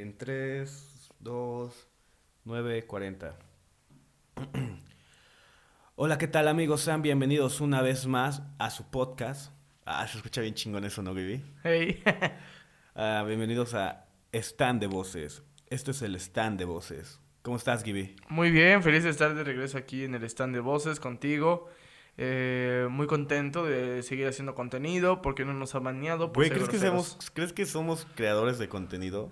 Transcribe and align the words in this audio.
En 0.00 0.16
3, 0.16 1.10
2, 1.18 1.88
9, 2.44 2.86
40. 2.86 3.36
Hola, 5.94 6.16
¿qué 6.16 6.26
tal 6.26 6.48
amigos? 6.48 6.80
Sean 6.80 7.02
bienvenidos 7.02 7.60
una 7.60 7.82
vez 7.82 8.06
más 8.06 8.42
a 8.58 8.70
su 8.70 8.90
podcast. 8.90 9.52
Ah, 9.84 10.06
se 10.08 10.16
escucha 10.16 10.40
bien 10.40 10.54
chingón 10.54 10.86
eso, 10.86 11.02
¿no, 11.02 11.12
Vivi? 11.12 11.44
Hey. 11.62 12.02
Ah, 12.94 13.24
bienvenidos 13.26 13.74
a 13.74 14.06
Stand 14.32 14.80
de 14.80 14.86
Voces. 14.86 15.42
Esto 15.68 15.90
es 15.90 16.00
el 16.00 16.16
Stand 16.16 16.58
de 16.58 16.64
Voces. 16.64 17.20
¿Cómo 17.42 17.58
estás, 17.58 17.84
Gibi? 17.84 18.16
Muy 18.30 18.50
bien, 18.50 18.82
feliz 18.82 19.04
de 19.04 19.10
estar 19.10 19.34
de 19.34 19.44
regreso 19.44 19.76
aquí 19.76 20.04
en 20.04 20.14
el 20.14 20.24
stand 20.24 20.54
de 20.54 20.60
voces 20.60 20.98
contigo. 20.98 21.68
Eh, 22.16 22.88
muy 22.90 23.06
contento 23.06 23.66
de 23.66 24.02
seguir 24.02 24.26
haciendo 24.26 24.54
contenido 24.54 25.20
porque 25.20 25.44
no 25.44 25.52
nos 25.52 25.74
ha 25.74 25.78
baneado. 25.80 26.32
por 26.32 26.36
Güey, 26.42 26.48
ser 26.48 26.56
¿crees 26.56 26.70
que, 26.70 26.76
groseros. 26.78 27.06
somos, 27.08 27.30
¿crees 27.32 27.52
que 27.52 27.66
somos 27.66 28.06
creadores 28.16 28.58
de 28.58 28.68
contenido? 28.70 29.30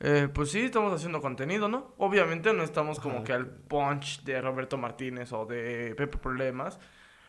Eh, 0.00 0.28
pues 0.32 0.50
sí, 0.50 0.60
estamos 0.60 0.92
haciendo 0.94 1.20
contenido, 1.20 1.68
¿no? 1.68 1.94
Obviamente 1.98 2.52
no 2.54 2.62
estamos 2.62 2.98
como 3.00 3.16
Ajá. 3.16 3.24
que 3.24 3.32
al 3.34 3.46
punch 3.46 4.24
de 4.24 4.40
Roberto 4.40 4.78
Martínez 4.78 5.32
o 5.32 5.44
de 5.44 5.94
Pepe 5.96 6.16
Problemas. 6.18 6.78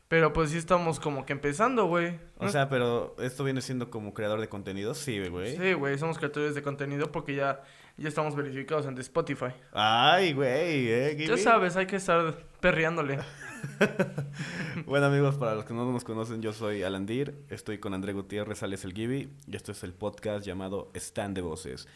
Pero 0.07 0.33
pues 0.33 0.49
sí 0.49 0.57
estamos 0.57 0.99
como 0.99 1.25
que 1.25 1.31
empezando, 1.31 1.85
güey. 1.85 2.19
O 2.37 2.49
sea, 2.49 2.67
pero 2.67 3.15
esto 3.19 3.45
viene 3.45 3.61
siendo 3.61 3.89
como 3.89 4.13
creador 4.13 4.41
de 4.41 4.49
contenido, 4.49 4.93
sí, 4.93 5.25
güey. 5.29 5.55
Sí, 5.55 5.71
güey, 5.71 5.97
somos 5.97 6.17
creadores 6.17 6.53
de 6.53 6.61
contenido 6.61 7.13
porque 7.13 7.33
ya, 7.33 7.61
ya 7.95 8.09
estamos 8.09 8.35
verificados 8.35 8.85
ante 8.87 8.99
Spotify. 8.99 9.53
Ay, 9.71 10.33
güey, 10.33 10.89
eh, 10.91 11.25
Ya 11.25 11.37
sabes, 11.37 11.77
hay 11.77 11.85
que 11.85 11.95
estar 11.95 12.35
perreándole. 12.59 13.19
Bueno 14.87 15.05
amigos, 15.05 15.35
para 15.35 15.53
los 15.53 15.65
que 15.65 15.73
no 15.73 15.89
nos 15.91 16.03
conocen, 16.03 16.41
yo 16.41 16.51
soy 16.51 16.81
Alandir, 16.83 17.45
estoy 17.49 17.77
con 17.77 17.93
André 17.93 18.13
Gutiérrez, 18.13 18.63
alias 18.63 18.83
el 18.85 18.93
Gibi, 18.93 19.31
y 19.47 19.55
esto 19.55 19.71
es 19.71 19.83
el 19.83 19.93
podcast 19.93 20.43
llamado 20.45 20.91
Stand 20.95 21.35
de 21.35 21.41
Voces. 21.41 21.87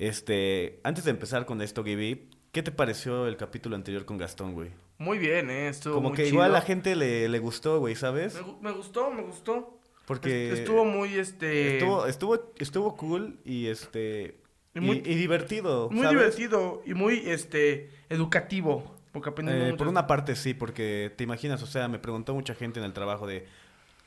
Este, 0.00 0.80
antes 0.82 1.04
de 1.04 1.10
empezar 1.10 1.44
con 1.44 1.60
esto, 1.60 1.84
Gibi, 1.84 2.30
¿qué 2.52 2.62
te 2.62 2.72
pareció 2.72 3.26
el 3.26 3.36
capítulo 3.36 3.76
anterior 3.76 4.06
con 4.06 4.16
Gastón, 4.16 4.54
güey? 4.54 4.70
Muy 4.96 5.18
bien, 5.18 5.50
¿eh? 5.50 5.68
Estuvo 5.68 5.96
Como 5.96 6.08
muy 6.08 6.16
que 6.16 6.22
chido. 6.24 6.36
igual 6.36 6.50
a 6.52 6.54
la 6.54 6.62
gente 6.62 6.96
le, 6.96 7.28
le 7.28 7.38
gustó, 7.38 7.80
güey, 7.80 7.94
¿sabes? 7.94 8.34
Me, 8.62 8.70
me 8.70 8.72
gustó, 8.74 9.10
me 9.10 9.20
gustó. 9.22 9.78
Porque 10.06 10.52
Est- 10.52 10.60
Estuvo 10.60 10.86
muy, 10.86 11.18
este... 11.18 11.74
estuvo, 11.76 12.06
estuvo, 12.06 12.52
estuvo 12.58 12.96
cool 12.96 13.38
y 13.44 13.66
este 13.66 14.38
Y 14.74 14.80
muy- 14.80 15.02
y 15.04 15.14
divertido, 15.16 15.90
Muy 15.90 16.02
¿sabes? 16.02 16.18
divertido 16.18 16.82
y 16.86 16.94
muy, 16.94 17.22
este, 17.26 17.90
educativo. 18.08 18.96
Porque 19.12 19.30
Eh, 19.48 19.74
por 19.76 19.86
una 19.86 20.06
parte 20.06 20.34
sí, 20.34 20.54
porque 20.54 21.12
te 21.14 21.24
imaginas, 21.24 21.62
o 21.62 21.66
sea, 21.66 21.88
me 21.88 21.98
preguntó 21.98 22.32
mucha 22.34 22.54
gente 22.54 22.78
en 22.80 22.86
el 22.86 22.94
trabajo 22.94 23.26
de, 23.26 23.46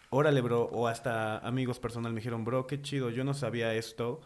órale, 0.09 0.41
bro, 0.41 0.63
o 0.71 0.87
hasta 0.87 1.37
amigos 1.39 1.77
personal 1.79 2.13
me 2.13 2.19
dijeron, 2.19 2.45
bro, 2.45 2.65
qué 2.65 2.81
chido, 2.81 3.11
yo 3.11 3.23
no 3.23 3.35
sabía 3.35 3.75
esto 3.75 4.21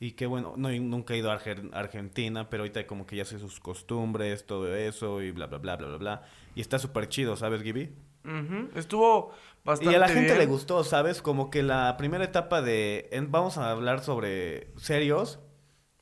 y 0.00 0.12
qué 0.12 0.26
bueno, 0.26 0.54
no, 0.56 0.70
nunca 0.70 1.14
he 1.14 1.18
ido 1.18 1.30
a 1.32 1.38
Argen- 1.38 1.70
Argentina, 1.72 2.48
pero 2.48 2.62
ahorita 2.62 2.86
como 2.86 3.06
que 3.06 3.16
ya 3.16 3.24
sé 3.24 3.38
sus 3.38 3.58
costumbres, 3.60 4.46
todo 4.46 4.74
eso 4.74 5.22
y 5.22 5.30
bla, 5.32 5.46
bla, 5.46 5.58
bla, 5.58 5.76
bla, 5.76 5.88
bla, 5.88 5.96
bla. 5.98 6.22
Y 6.54 6.60
está 6.60 6.78
súper 6.78 7.08
chido, 7.08 7.36
¿sabes? 7.36 7.60
Ujú, 7.62 8.68
Estuvo 8.74 9.32
bastante 9.64 9.92
Y 9.92 9.96
a 9.96 9.98
la 9.98 10.08
gente 10.08 10.26
bien. 10.26 10.38
le 10.38 10.46
gustó, 10.46 10.84
¿sabes? 10.84 11.22
Como 11.22 11.50
que 11.50 11.62
la 11.62 11.96
primera 11.96 12.24
etapa 12.24 12.62
de, 12.62 13.08
en- 13.12 13.30
vamos 13.30 13.58
a 13.58 13.70
hablar 13.70 14.02
sobre 14.04 14.68
serios, 14.76 15.40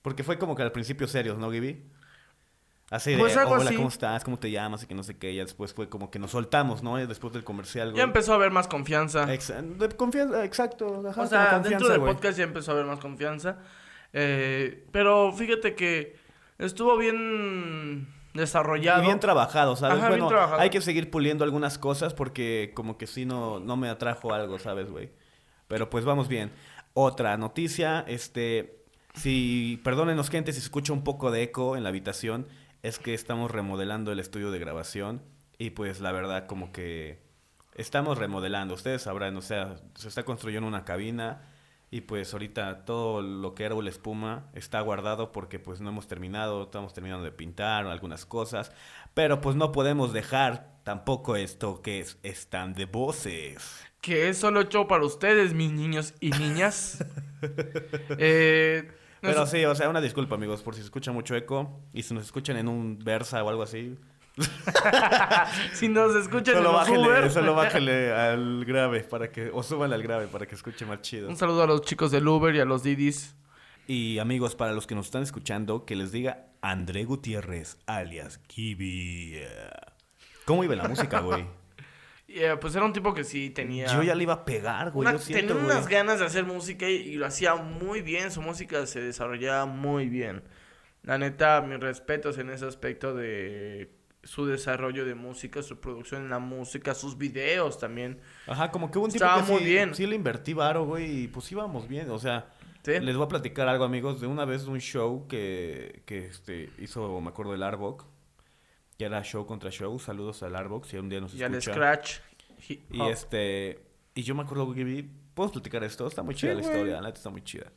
porque 0.03 0.25
fue 0.25 0.39
como 0.39 0.55
que 0.57 0.63
al 0.63 0.73
principio 0.73 1.07
serios, 1.09 1.39
¿no, 1.39 1.51
Gibi? 1.51 1.83
Así 2.91 3.13
de, 3.13 3.19
Pues 3.19 3.37
algo 3.37 3.55
hola, 3.55 3.65
así. 3.65 3.75
¿cómo 3.77 3.89
estás? 3.89 4.23
¿Cómo 4.23 4.39
te 4.39 4.49
llamas? 4.51 4.85
Y 4.85 4.87
que 4.87 4.95
no 4.95 5.03
sé 5.03 5.17
qué. 5.19 5.35
Ya 5.35 5.43
después 5.43 5.75
fue 5.75 5.89
como 5.89 6.09
que 6.11 6.21
nos 6.21 6.31
soltamos, 6.31 6.85
¿no? 6.85 6.97
Después 7.05 7.33
del 7.33 7.43
comercial, 7.43 7.89
güey. 7.91 7.99
Ya 7.99 8.05
empezó 8.05 8.33
a 8.33 8.37
haber 8.37 8.53
más 8.53 8.69
confianza. 8.69 9.33
Ex- 9.35 9.53
de 9.79 9.89
confianza, 9.97 10.45
exacto. 10.45 11.03
ajá, 11.09 11.23
o 11.23 11.27
sea, 11.27 11.59
dentro 11.59 11.89
del 11.89 12.01
podcast 12.01 12.39
ya 12.39 12.45
empezó 12.45 12.71
a 12.71 12.75
haber 12.75 12.87
más 12.87 13.01
confianza. 13.01 13.59
Eh, 14.13 14.87
pero 14.93 15.33
fíjate 15.33 15.75
que 15.75 16.17
estuvo 16.59 16.97
bien 16.97 18.09
desarrollado. 18.35 19.03
Y 19.03 19.07
bien 19.07 19.21
trabajado, 19.21 19.77
¿sabes? 19.77 19.99
Ajá, 19.99 20.09
bien 20.09 20.21
bueno, 20.21 20.29
trabajado. 20.29 20.61
hay 20.61 20.71
que 20.71 20.81
seguir 20.81 21.11
puliendo 21.11 21.45
algunas 21.45 21.79
cosas 21.79 22.15
porque 22.15 22.73
como 22.75 22.99
que 22.99 23.07
sí 23.07 23.25
no, 23.25 23.61
no 23.61 23.77
me 23.77 23.89
atrajo 23.89 24.33
algo, 24.33 24.59
¿sabes, 24.59 24.91
güey? 24.91 25.11
Pero 25.69 25.91
pues 25.91 26.05
vamos 26.05 26.29
bien. 26.29 26.53
Otra 26.95 27.37
noticia, 27.37 28.05
este... 28.07 28.85
Si, 29.15 29.81
perdónenos 29.83 30.29
gente 30.29 30.53
si 30.53 30.61
se 30.61 30.67
escucha 30.67 30.93
un 30.93 31.03
poco 31.03 31.31
de 31.31 31.45
eco 31.45 31.79
en 31.79 31.83
la 31.85 31.89
habitación, 31.89 32.47
es 32.83 32.99
que 32.99 33.15
estamos 33.15 33.51
remodelando 33.51 34.13
el 34.13 34.21
estudio 34.21 34.51
de 34.51 34.59
grabación 34.59 35.23
y 35.59 35.71
pues 35.71 36.01
la 36.01 36.13
verdad 36.13 36.47
como 36.47 36.71
que 36.71 37.23
estamos 37.75 38.19
remodelando, 38.19 38.75
ustedes 38.75 39.03
sabrán, 39.03 39.37
o 39.37 39.43
sea, 39.43 39.77
se 39.95 40.09
está 40.09 40.25
construyendo 40.25 40.69
una 40.69 40.85
cabina 40.85 41.49
y 41.97 42.03
pues 42.03 42.31
ahorita 42.35 42.85
todo 42.85 43.23
lo 43.23 43.55
que 43.55 43.65
era 43.65 43.75
la 43.75 43.89
espuma 43.89 44.51
está 44.53 44.83
guardado 44.83 45.33
porque 45.33 45.59
pues 45.59 45.81
no 45.81 45.89
hemos 45.89 46.07
terminado, 46.07 46.65
estamos 46.65 46.93
terminando 46.93 47.25
de 47.25 47.33
pintar 47.33 47.87
algunas 47.87 48.27
cosas, 48.27 48.71
pero 49.15 49.41
pues 49.41 49.57
no 49.57 49.73
podemos 49.73 50.13
dejar 50.13 50.77
tampoco 50.85 51.37
esto 51.37 51.81
que 51.81 52.01
es 52.01 52.19
stand 52.23 52.77
de 52.77 52.85
voces. 52.85 53.83
Que 54.03 54.29
es 54.29 54.37
solo 54.37 54.61
hecho 54.61 54.87
para 54.87 55.07
ustedes, 55.07 55.55
mis 55.55 55.73
niños 55.73 56.13
y 56.21 56.33
niñas. 56.33 57.03
eh, 58.19 58.91
no 59.23 59.31
Pero 59.31 59.47
sí, 59.47 59.65
o 59.65 59.75
sea, 59.75 59.89
una 59.89 60.03
disculpa 60.03 60.35
amigos 60.35 60.61
por 60.61 60.75
si 60.75 60.83
se 60.83 60.85
escucha 60.85 61.13
mucho 61.13 61.35
eco 61.35 61.81
y 61.95 62.03
si 62.03 62.13
nos 62.13 62.25
escuchan 62.25 62.59
en 62.59 62.69
un 62.69 62.99
Versa 62.99 63.43
o 63.43 63.49
algo 63.49 63.63
así, 63.63 63.97
si 65.73 65.89
nos 65.89 66.15
escuchan 66.15 66.55
solo 66.57 66.59
en 66.59 66.65
los 66.65 66.73
bájale, 66.75 66.99
Uber. 67.09 67.31
solo 67.31 67.55
bájale 67.57 68.13
al 68.13 68.65
grave 68.65 69.01
para 69.05 69.31
que 69.31 69.51
o 69.53 69.63
súbale 69.63 69.95
al 69.95 70.03
grave 70.03 70.27
para 70.27 70.47
que 70.47 70.55
escuche 70.55 70.85
más 70.87 71.01
chido. 71.03 71.29
Un 71.29 71.37
saludo 71.37 71.63
a 71.63 71.67
los 71.67 71.83
chicos 71.83 72.11
del 72.11 72.27
Uber 72.29 72.55
y 72.55 72.61
a 72.61 72.65
los 72.65 72.83
Didis. 72.83 73.35
Y 73.89 74.19
amigos, 74.19 74.57
para 74.57 74.73
los 74.73 74.87
que 74.87 74.95
nos 74.97 75.07
están 75.07 75.23
escuchando, 75.23 75.85
que 75.85 75.95
les 75.95 76.11
diga 76.11 76.47
André 76.61 77.05
Gutiérrez, 77.05 77.79
alias 77.87 78.39
Kibi. 78.39 79.41
¿Cómo 80.45 80.65
iba 80.65 80.75
la 80.75 80.89
música, 80.89 81.21
güey? 81.21 81.47
Pues 82.61 82.75
era 82.75 82.85
un 82.85 82.93
tipo 82.93 83.15
que 83.15 83.23
sí 83.23 83.51
tenía... 83.51 83.87
Yo 83.87 84.03
ya 84.03 84.15
le 84.17 84.25
iba 84.25 84.35
a 84.35 84.45
pegar, 84.45 84.91
güey. 84.91 85.07
una- 85.07 85.13
yo 85.13 85.19
siento, 85.23 85.55
tenía 85.55 85.63
güey. 85.63 85.77
unas 85.77 85.89
ganas 85.89 86.19
de 86.19 86.27
hacer 86.27 86.45
música 86.45 86.87
y, 86.91 86.95
y 86.97 87.15
lo 87.15 87.25
hacía 87.25 87.55
muy 87.55 88.03
bien. 88.03 88.31
Su 88.33 88.43
música 88.43 88.85
se 88.87 89.01
desarrollaba 89.01 89.65
muy 89.65 90.09
bien. 90.09 90.43
La 91.05 91.17
neta, 91.19 91.61
mis 91.63 91.79
respetos 91.79 92.37
en 92.39 92.51
ese 92.51 92.67
aspecto 92.67 93.15
de 93.15 93.91
su 94.27 94.47
desarrollo 94.47 95.05
de 95.05 95.15
música, 95.15 95.63
su 95.63 95.79
producción 95.81 96.23
en 96.23 96.31
la 96.31 96.39
música, 96.39 96.95
sus 96.95 97.17
videos 97.17 97.79
también. 97.79 98.21
Ajá, 98.47 98.71
como 98.71 98.91
que 98.91 98.99
hubo 98.99 99.07
un 99.07 99.13
tipo 99.13 99.25
Estaba 99.25 99.45
que 99.45 99.53
muy 99.53 99.61
sí, 99.61 99.67
bien. 99.67 99.95
sí 99.95 100.07
le 100.07 100.17
invertí 100.17 100.53
varo, 100.53 100.85
güey, 100.85 101.23
y 101.25 101.29
pues 101.29 101.51
íbamos 101.53 101.89
bien. 101.89 102.11
O 102.11 102.19
sea, 102.19 102.51
¿Sí? 102.85 102.99
les 103.01 103.17
voy 103.17 103.25
a 103.25 103.29
platicar 103.29 103.69
algo, 103.69 103.85
amigos, 103.85 104.21
de 104.21 104.27
una 104.27 104.45
vez 104.45 104.65
un 104.67 104.81
show 104.81 105.27
que, 105.29 106.03
que 106.07 106.27
este, 106.27 106.71
hizo, 106.79 107.21
me 107.21 107.29
acuerdo, 107.29 107.55
el 107.55 107.63
Arbok. 107.63 108.05
Que 108.99 109.05
era 109.05 109.23
show 109.23 109.45
contra 109.47 109.71
show. 109.71 109.99
Saludos 109.99 110.43
al 110.43 110.57
Arbok, 110.57 110.87
si 110.87 110.97
un 110.97 111.09
día 111.11 111.21
nos 111.21 111.35
Y 111.35 111.43
al 111.43 111.55
escucha. 111.55 111.75
Scratch. 111.75 112.19
hip 112.69 112.83
Y 112.91 113.03
este. 113.03 113.83
Y 114.15 114.23
yo 114.23 114.35
me 114.35 114.43
acuerdo 114.43 114.73
que 114.73 114.85
vi. 114.85 115.03
¿Puedo 115.35 115.53
platicar 115.53 115.85
esto? 115.85 116.07
Está 116.07 116.23
muy 116.23 116.35
chida 116.35 116.55
la 116.55 116.61
güey. 116.63 116.73
historia, 116.73 116.95
la 116.95 117.09
neta 117.09 117.19
está 117.19 117.29
muy 117.29 117.43
chida. 117.43 117.71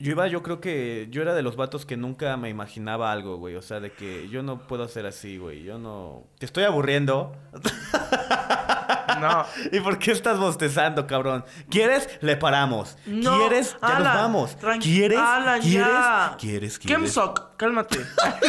Yo 0.00 0.12
iba, 0.12 0.28
yo 0.28 0.42
creo 0.44 0.60
que. 0.60 1.08
Yo 1.10 1.22
era 1.22 1.34
de 1.34 1.42
los 1.42 1.56
vatos 1.56 1.84
que 1.84 1.96
nunca 1.96 2.36
me 2.36 2.48
imaginaba 2.48 3.10
algo, 3.10 3.36
güey. 3.36 3.56
O 3.56 3.62
sea, 3.62 3.80
de 3.80 3.90
que 3.92 4.28
yo 4.28 4.42
no 4.44 4.66
puedo 4.68 4.84
hacer 4.84 5.06
así, 5.06 5.38
güey. 5.38 5.64
Yo 5.64 5.78
no. 5.78 6.24
Te 6.38 6.46
estoy 6.46 6.64
aburriendo. 6.64 7.34
No. 9.20 9.44
¿Y 9.72 9.80
por 9.80 9.98
qué 9.98 10.12
estás 10.12 10.38
bostezando, 10.38 11.06
cabrón? 11.06 11.44
¿Quieres? 11.70 12.08
Le 12.22 12.36
paramos. 12.36 12.96
No, 13.06 13.38
¿Quieres? 13.38 13.72
Ya 13.82 13.88
nos 13.88 13.98
Alan, 13.98 14.14
vamos. 14.16 14.56
tranqui- 14.58 14.82
¿Quieres? 14.82 15.18
Alan, 15.18 15.60
¿Quieres? 15.60 15.88
ya. 15.88 16.36
¿Quieres? 16.38 16.78
¿Quieres? 16.78 16.98
Kemsok, 17.00 17.56
cálmate. 17.56 17.98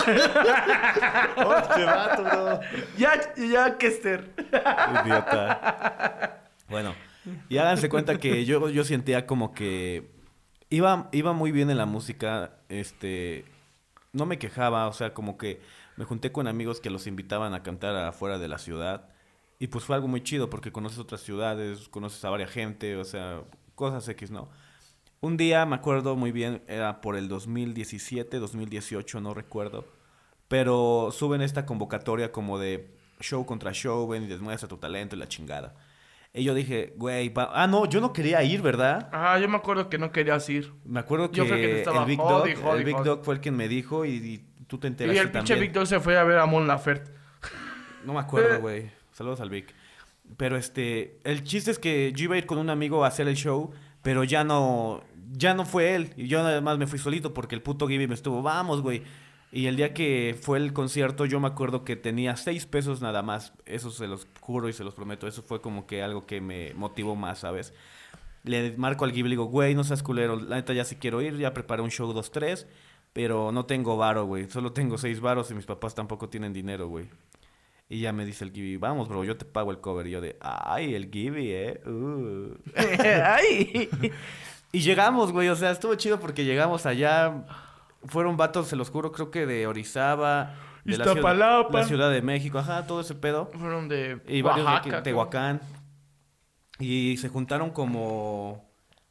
Este 0.05 1.85
vato, 1.85 2.23
bro. 2.23 2.59
ya, 2.97 3.33
ya, 3.35 3.77
Kester. 3.77 4.31
Idiota. 5.03 6.43
Bueno, 6.69 6.93
y 7.47 7.57
háganse 7.57 7.89
cuenta 7.89 8.17
que 8.19 8.45
yo, 8.45 8.69
yo 8.69 8.83
sentía 8.83 9.25
como 9.25 9.53
que 9.53 10.11
iba, 10.69 11.09
iba 11.11 11.33
muy 11.33 11.51
bien 11.51 11.69
en 11.69 11.77
la 11.77 11.85
música, 11.85 12.53
este, 12.69 13.45
no 14.13 14.25
me 14.25 14.39
quejaba, 14.39 14.87
o 14.87 14.93
sea, 14.93 15.13
como 15.13 15.37
que 15.37 15.61
me 15.97 16.05
junté 16.05 16.31
con 16.31 16.47
amigos 16.47 16.79
que 16.79 16.89
los 16.89 17.07
invitaban 17.07 17.53
a 17.53 17.63
cantar 17.63 17.95
afuera 17.95 18.37
de 18.39 18.47
la 18.47 18.57
ciudad 18.57 19.09
y 19.59 19.67
pues 19.67 19.83
fue 19.83 19.95
algo 19.95 20.07
muy 20.07 20.23
chido 20.23 20.49
porque 20.49 20.71
conoces 20.71 20.99
otras 20.99 21.21
ciudades, 21.21 21.89
conoces 21.89 22.23
a 22.23 22.29
varias 22.29 22.51
gente, 22.51 22.95
o 22.95 23.03
sea, 23.03 23.43
cosas 23.75 24.07
X, 24.07 24.31
¿no? 24.31 24.49
Un 25.21 25.35
día 25.35 25.65
me 25.65 25.75
acuerdo 25.75 26.15
muy 26.15 26.31
bien, 26.31 26.63
era 26.67 27.01
por 27.01 27.17
el 27.17 27.27
2017, 27.27 28.39
2018, 28.39 29.19
no 29.19 29.33
recuerdo. 29.33 29.85
Pero 30.47 31.09
suben 31.11 31.41
esta 31.41 31.65
convocatoria 31.65 32.31
como 32.31 32.57
de 32.57 32.89
show 33.19 33.45
contra 33.45 33.73
show, 33.73 34.07
ven 34.07 34.23
y 34.23 34.27
demuestra 34.27 34.69
tu 34.69 34.77
talento 34.77 35.15
y 35.15 35.19
la 35.19 35.27
chingada. 35.27 35.75
Y 36.33 36.43
yo 36.43 36.53
dije, 36.53 36.93
güey, 36.95 37.33
ah, 37.35 37.65
no, 37.67 37.85
yo 37.87 38.01
no 38.01 38.13
quería 38.13 38.43
ir, 38.43 38.61
¿verdad? 38.61 39.09
Ah, 39.11 39.39
yo 39.39 39.49
me 39.49 39.57
acuerdo 39.57 39.89
que 39.89 39.97
no 39.97 40.11
querías 40.11 40.47
ir. 40.49 40.71
Me 40.85 40.99
acuerdo 40.99 41.31
que, 41.31 41.37
Yo 41.37 41.45
creo 41.45 41.57
que 41.57 41.81
el 41.81 42.05
Big 42.05 42.17
Dog, 42.17 42.47
el 42.47 42.83
Big. 42.83 42.97
Dog 42.97 43.23
fue 43.23 43.35
el 43.35 43.41
quien 43.41 43.55
me 43.57 43.67
dijo 43.67 44.05
y, 44.05 44.11
y 44.11 44.45
tú 44.67 44.77
te 44.77 44.87
Y 44.87 44.89
enteraste 44.89 45.21
el 45.21 45.31
pinche 45.31 45.53
también. 45.53 45.59
Víctor 45.69 45.87
se 45.87 45.99
fue 45.99 46.17
a 46.17 46.23
ver 46.23 46.37
a 46.37 46.45
Mon 46.45 46.67
Laferte. 46.67 47.11
No 48.05 48.13
me 48.13 48.19
acuerdo, 48.19 48.59
güey. 48.61 48.91
Saludos 49.11 49.41
al 49.41 49.49
Vic. 49.49 49.73
Pero 50.37 50.55
este, 50.55 51.19
el 51.23 51.43
chiste 51.43 51.71
es 51.71 51.79
que 51.79 52.13
yo 52.15 52.25
iba 52.25 52.35
a 52.35 52.37
ir 52.37 52.45
con 52.45 52.59
un 52.59 52.69
amigo 52.69 53.03
a 53.03 53.07
hacer 53.07 53.27
el 53.27 53.35
show, 53.35 53.71
Pero 54.03 54.23
ya 54.23 54.43
no, 54.43 55.03
ya 55.31 55.55
no 55.55 55.65
fue 55.65 55.95
él. 55.95 56.13
Y 56.15 56.27
yo 56.27 56.43
nada 56.43 56.61
más 56.61 56.77
me 56.77 56.85
fui 56.85 56.99
solito 56.99 57.33
porque 57.33 57.55
el 57.55 57.63
puto 57.63 57.87
Gibby 57.87 58.07
me 58.07 58.13
estuvo, 58.13 58.43
vamos, 58.43 58.81
güey. 58.83 59.01
Y 59.51 59.65
el 59.65 59.75
día 59.75 59.93
que 59.93 60.37
fue 60.39 60.59
el 60.59 60.73
concierto, 60.73 61.25
yo 61.25 61.39
me 61.39 61.47
acuerdo 61.47 61.83
que 61.83 61.95
tenía 61.95 62.35
seis 62.35 62.65
pesos 62.67 63.01
nada 63.01 63.23
más. 63.23 63.53
Eso 63.65 63.89
se 63.89 64.07
los 64.07 64.27
juro 64.39 64.69
y 64.69 64.73
se 64.73 64.83
los 64.83 64.93
prometo. 64.93 65.27
Eso 65.27 65.41
fue 65.41 65.59
como 65.59 65.87
que 65.87 66.03
algo 66.03 66.25
que 66.27 66.39
me 66.39 66.73
motivó 66.75 67.15
más, 67.15 67.39
¿sabes? 67.39 67.73
Le 68.43 68.77
marco 68.77 69.05
al 69.05 69.11
Gibby 69.11 69.27
y 69.27 69.29
le 69.29 69.33
digo, 69.33 69.45
güey, 69.45 69.73
no 69.73 69.83
seas 69.83 70.03
culero. 70.03 70.35
La 70.35 70.57
neta 70.57 70.73
ya 70.73 70.85
sí 70.85 70.97
quiero 70.97 71.21
ir, 71.21 71.37
ya 71.37 71.53
preparé 71.53 71.81
un 71.81 71.89
show 71.89 72.11
2-3. 72.13 72.67
Pero 73.11 73.51
no 73.51 73.65
tengo 73.65 73.97
varo, 73.97 74.25
güey. 74.25 74.47
Solo 74.49 74.71
tengo 74.71 74.99
seis 74.99 75.19
varos 75.19 75.49
y 75.49 75.55
mis 75.55 75.65
papás 75.65 75.95
tampoco 75.95 76.29
tienen 76.29 76.53
dinero, 76.53 76.87
güey. 76.87 77.07
Y 77.89 78.01
ya 78.01 78.13
me 78.13 78.23
dice 78.23 78.43
el 78.43 78.51
Gibby, 78.51 78.77
vamos, 78.77 79.09
bro, 79.09 79.23
yo 79.23 79.35
te 79.35 79.45
pago 79.45 79.71
el 79.71 79.79
cover. 79.79 80.05
Y 80.05 80.11
yo 80.11 80.21
de, 80.21 80.37
ay, 80.41 80.93
el 80.93 81.09
Gibby, 81.09 81.51
eh. 81.51 81.81
Uh. 81.87 82.53
Ay. 82.75 83.89
Y 84.71 84.81
llegamos, 84.81 85.31
güey, 85.31 85.49
o 85.49 85.55
sea, 85.55 85.71
estuvo 85.71 85.95
chido 85.95 86.19
porque 86.19 86.45
llegamos 86.45 86.85
allá. 86.85 87.43
Fueron 88.05 88.37
vatos, 88.37 88.67
se 88.67 88.75
los 88.75 88.89
juro, 88.89 89.11
creo 89.11 89.29
que 89.31 89.45
de 89.45 89.67
Orizaba, 89.67 90.55
de 90.85 90.97
la 90.97 91.05
ciudad, 91.05 91.69
la 91.71 91.83
Ciudad 91.83 92.09
de 92.11 92.21
México, 92.21 92.59
ajá, 92.59 92.87
todo 92.87 93.01
ese 93.01 93.15
pedo. 93.15 93.49
Fueron 93.53 93.87
de 93.87 94.21
Y 94.27 94.41
varios 94.41 94.65
de 94.65 94.71
Oaxaca, 94.71 94.89
creo. 94.89 95.03
Tehuacán. 95.03 95.61
Y 96.79 97.17
se 97.17 97.29
juntaron 97.29 97.71
como. 97.71 98.65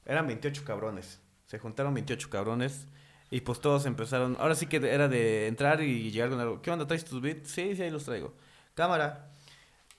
Eran 0.07 0.27
28 0.27 0.65
cabrones. 0.65 1.21
Se 1.47 1.59
juntaron 1.59 1.95
28 1.95 2.31
cabrones. 2.31 2.87
Y 3.31 3.43
pues 3.43 3.61
todos 3.61 3.85
empezaron. 3.85 4.37
Ahora 4.41 4.55
sí 4.55 4.67
que 4.67 4.77
era 4.77 5.07
de 5.09 5.49
entrar 5.49 5.83
y 5.83 6.11
llegar 6.11 6.31
con 6.31 6.41
algo. 6.41 6.63
¿Qué 6.63 6.71
onda? 6.71 6.87
¿Traes 6.87 7.05
tus 7.05 7.21
beats? 7.21 7.51
Sí, 7.51 7.77
sí, 7.77 7.83
ahí 7.83 7.91
los 7.91 8.05
traigo. 8.05 8.35
Cámara. 8.75 9.31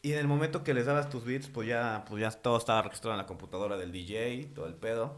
Y 0.02 0.14
en 0.14 0.20
el 0.20 0.28
momento 0.28 0.64
que 0.64 0.74
les 0.74 0.86
dabas 0.86 1.10
tus 1.10 1.26
beats, 1.26 1.48
pues 1.48 1.68
ya, 1.68 2.06
pues 2.08 2.22
ya 2.22 2.32
todo 2.32 2.58
estaba 2.58 2.82
registrado 2.82 3.14
en 3.14 3.20
la 3.20 3.28
computadora 3.28 3.78
del 3.78 3.92
DJ, 3.92 4.52
todo 4.56 4.66
el 4.66 4.74
pedo. 4.74 5.18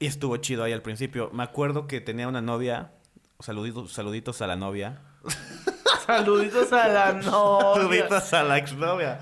Y 0.00 0.06
estuvo 0.06 0.36
chido 0.38 0.64
ahí 0.64 0.72
al 0.72 0.82
principio. 0.82 1.30
Me 1.32 1.42
acuerdo 1.44 1.86
que 1.86 2.00
tenía 2.00 2.26
una 2.26 2.40
novia. 2.40 2.90
Saluditos, 3.38 3.92
saluditos 3.92 4.40
a 4.42 4.46
la 4.48 4.56
novia. 4.56 5.00
Saluditos 6.06 6.72
a 6.72 6.88
la 6.88 7.12
novia. 7.12 7.74
Saluditos 7.74 8.32
a 8.34 8.42
la 8.42 8.58
exnovia. 8.58 9.20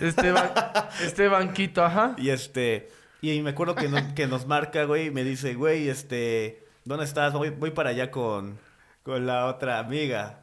Este, 0.00 0.30
ba- 0.30 0.88
este 1.02 1.26
banquito, 1.28 1.82
ajá. 1.84 2.14
Y 2.18 2.28
este, 2.30 2.90
y 3.22 3.40
me 3.40 3.50
acuerdo 3.50 3.74
que, 3.74 3.88
no- 3.88 4.14
que 4.14 4.26
nos 4.28 4.46
marca, 4.46 4.84
güey, 4.84 5.06
y 5.06 5.10
me 5.10 5.24
dice, 5.24 5.54
güey, 5.54 5.88
este, 5.88 6.64
¿dónde 6.84 7.06
estás? 7.06 7.32
Voy, 7.32 7.50
voy 7.50 7.70
para 7.72 7.90
allá 7.90 8.10
con, 8.12 8.58
con 9.02 9.26
la 9.26 9.46
otra 9.46 9.78
amiga. 9.80 10.42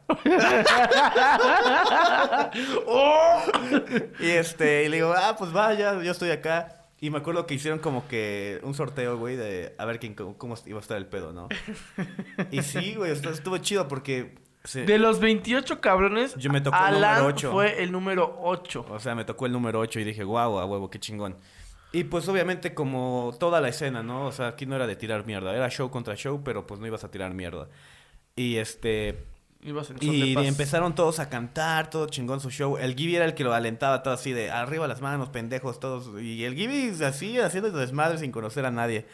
¡Oh! 2.86 3.42
Y 4.20 4.30
este, 4.30 4.84
y 4.84 4.88
le 4.88 4.96
digo, 4.96 5.14
ah, 5.16 5.34
pues 5.38 5.52
vaya, 5.52 6.02
yo 6.02 6.10
estoy 6.12 6.30
acá. 6.30 6.79
Y 7.02 7.08
me 7.08 7.18
acuerdo 7.18 7.46
que 7.46 7.54
hicieron 7.54 7.78
como 7.78 8.06
que 8.06 8.60
un 8.62 8.74
sorteo, 8.74 9.16
güey, 9.16 9.34
de 9.34 9.74
a 9.78 9.86
ver 9.86 9.98
quién, 9.98 10.14
cómo, 10.14 10.36
cómo 10.36 10.54
iba 10.66 10.78
a 10.78 10.82
estar 10.82 10.98
el 10.98 11.06
pedo, 11.06 11.32
¿no? 11.32 11.48
Y 12.50 12.62
sí, 12.62 12.94
güey, 12.94 13.12
estuvo, 13.12 13.56
chido 13.58 13.88
porque, 13.88 14.34
De 14.74 14.98
los 14.98 15.18
28 15.18 15.80
cabrones, 15.80 16.34
Yo 16.36 16.52
me 16.52 16.60
tocó 16.60 16.76
el 16.76 16.82
Alan 16.96 17.18
número 17.20 17.28
ocho. 17.28 17.52
fue 17.52 17.82
el 17.82 17.90
número 17.90 18.38
8. 18.42 18.86
o 18.90 19.00
sea, 19.00 19.14
me 19.14 19.24
tocó 19.24 19.46
el 19.46 19.52
número 19.52 19.80
8 19.80 20.00
y 20.00 20.04
dije, 20.04 20.24
guau, 20.24 20.58
a 20.58 20.66
huevo, 20.66 20.90
qué 20.90 20.98
chingón. 20.98 21.36
Y 21.92 22.04
pues 22.04 22.28
obviamente 22.28 22.74
como 22.74 23.34
toda 23.40 23.62
la 23.62 23.68
escena, 23.68 24.02
¿no? 24.02 24.26
O 24.26 24.32
sea, 24.32 24.48
aquí 24.48 24.66
no 24.66 24.76
era 24.76 24.86
de 24.86 24.94
tirar 24.94 25.24
mierda, 25.24 25.56
era 25.56 25.70
show 25.70 25.90
contra 25.90 26.14
show, 26.16 26.42
pero 26.44 26.66
pues 26.66 26.78
no 26.80 26.86
ibas 26.86 27.02
a 27.02 27.10
tirar 27.10 27.32
mierda. 27.32 27.68
Y 28.36 28.56
este, 28.56 29.24
Y 30.00 30.36
empezaron 30.46 30.94
todos 30.94 31.18
a 31.18 31.28
cantar, 31.28 31.90
todo 31.90 32.06
chingón 32.06 32.40
su 32.40 32.50
show. 32.50 32.78
El 32.78 32.94
Gibby 32.94 33.16
era 33.16 33.26
el 33.26 33.34
que 33.34 33.44
lo 33.44 33.52
alentaba 33.52 34.02
todo 34.02 34.14
así 34.14 34.32
de 34.32 34.50
arriba 34.50 34.88
las 34.88 35.02
manos, 35.02 35.28
pendejos, 35.28 35.78
todos. 35.80 36.20
Y 36.20 36.44
el 36.44 36.54
Gibby 36.54 37.04
así 37.04 37.38
haciendo 37.38 37.70
desmadre 37.70 38.18
sin 38.18 38.32
conocer 38.32 38.64
a 38.64 38.70
nadie. 38.70 39.06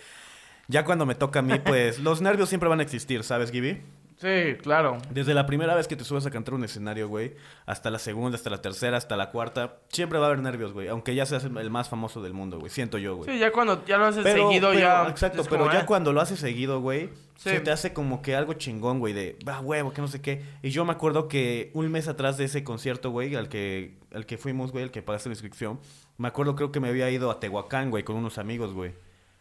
Ya 0.69 0.85
cuando 0.85 1.05
me 1.05 1.15
toca 1.15 1.41
a 1.41 1.43
mí, 1.43 1.59
pues 1.59 1.99
los 2.01 2.21
nervios 2.21 2.49
siempre 2.49 2.69
van 2.69 2.81
a 2.81 2.83
existir, 2.83 3.25
¿sabes, 3.25 3.51
Gibby? 3.51 3.83
Sí, 4.19 4.57
claro. 4.63 4.97
Desde 5.11 5.35
la 5.35 5.45
primera 5.45 5.75
vez 5.75 5.87
que 5.89 5.95
te 5.95 6.03
subes 6.03 6.25
a 6.25 6.31
cantar 6.31 6.55
un 6.55 6.65
escenario, 6.65 7.07
güey, 7.07 7.35
hasta 7.67 7.91
la 7.91 7.99
segunda, 7.99 8.37
hasta 8.37 8.49
la 8.49 8.63
tercera, 8.63 8.97
hasta 8.97 9.15
la 9.15 9.31
cuarta, 9.31 9.77
siempre 9.89 10.19
va 10.19 10.25
a 10.25 10.29
haber 10.29 10.41
nervios, 10.41 10.73
güey. 10.73 10.89
Aunque 10.89 11.15
ya 11.15 11.27
seas 11.27 11.45
el 11.45 11.71
más 11.71 11.91
famoso 11.91 12.23
del 12.23 12.33
mundo, 12.33 12.59
güey. 12.59 12.71
Siento 12.71 12.97
yo, 12.97 13.17
güey. 13.17 13.31
Sí, 13.31 13.39
ya 13.39 13.53
cuando 13.53 13.85
ya 13.85 13.99
lo 13.99 14.07
haces 14.07 14.23
Pero- 14.25 14.49
seguido, 14.49 14.71
pero- 14.71 14.81
ya. 14.81 15.07
Exacto, 15.09 15.43
pero 15.45 15.65
como, 15.65 15.73
ya 15.73 15.81
eh. 15.81 15.87
cuando 15.87 16.15
lo 16.15 16.23
haces 16.23 16.41
seguido, 16.41 16.81
güey, 16.81 17.11
Sí. 17.37 17.51
se 17.51 17.61
te 17.61 17.71
hace 17.71 17.93
como 17.93 18.23
que 18.23 18.35
algo 18.35 18.55
chingón, 18.55 19.01
güey, 19.01 19.13
de, 19.13 19.39
va, 19.47 19.61
huevo, 19.61 19.93
que 19.93 20.01
no 20.01 20.09
sé 20.09 20.23
qué. 20.23 20.43
Y 20.63 20.71
yo 20.71 20.87
me 20.87 20.93
acuerdo 20.93 21.29
que 21.29 21.71
un 21.75 21.91
mes 21.93 22.09
atrás 22.09 22.39
de 22.39 22.45
ese 22.47 22.65
concierto, 22.65 23.11
güey, 23.11 23.35
al 23.37 23.51
que, 23.51 23.99
al 24.15 24.25
que 24.25 24.39
fuimos, 24.39 24.73
güey, 24.73 24.85
al 24.85 24.91
que 24.91 25.03
pagaste 25.03 25.29
la 25.29 25.35
inscripción, 25.35 25.79
me 26.17 26.29
acuerdo, 26.29 26.57
creo 26.57 26.73
que 26.73 26.81
me 26.81 26.89
había 26.89 27.11
ido 27.11 27.31
a 27.31 27.39
Tehuacán, 27.39 27.91
güey, 27.91 28.03
con 28.03 28.17
unos 28.17 28.39
amigos, 28.39 28.73
güey. 28.73 28.93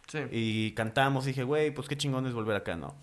Sí. 0.07 0.19
Y 0.31 0.71
cantamos, 0.73 1.23
dije, 1.23 1.43
güey, 1.45 1.71
pues 1.71 1.87
qué 1.87 1.95
chingón 1.95 2.27
es 2.27 2.33
volver 2.33 2.57
acá, 2.57 2.75
¿no? 2.75 2.93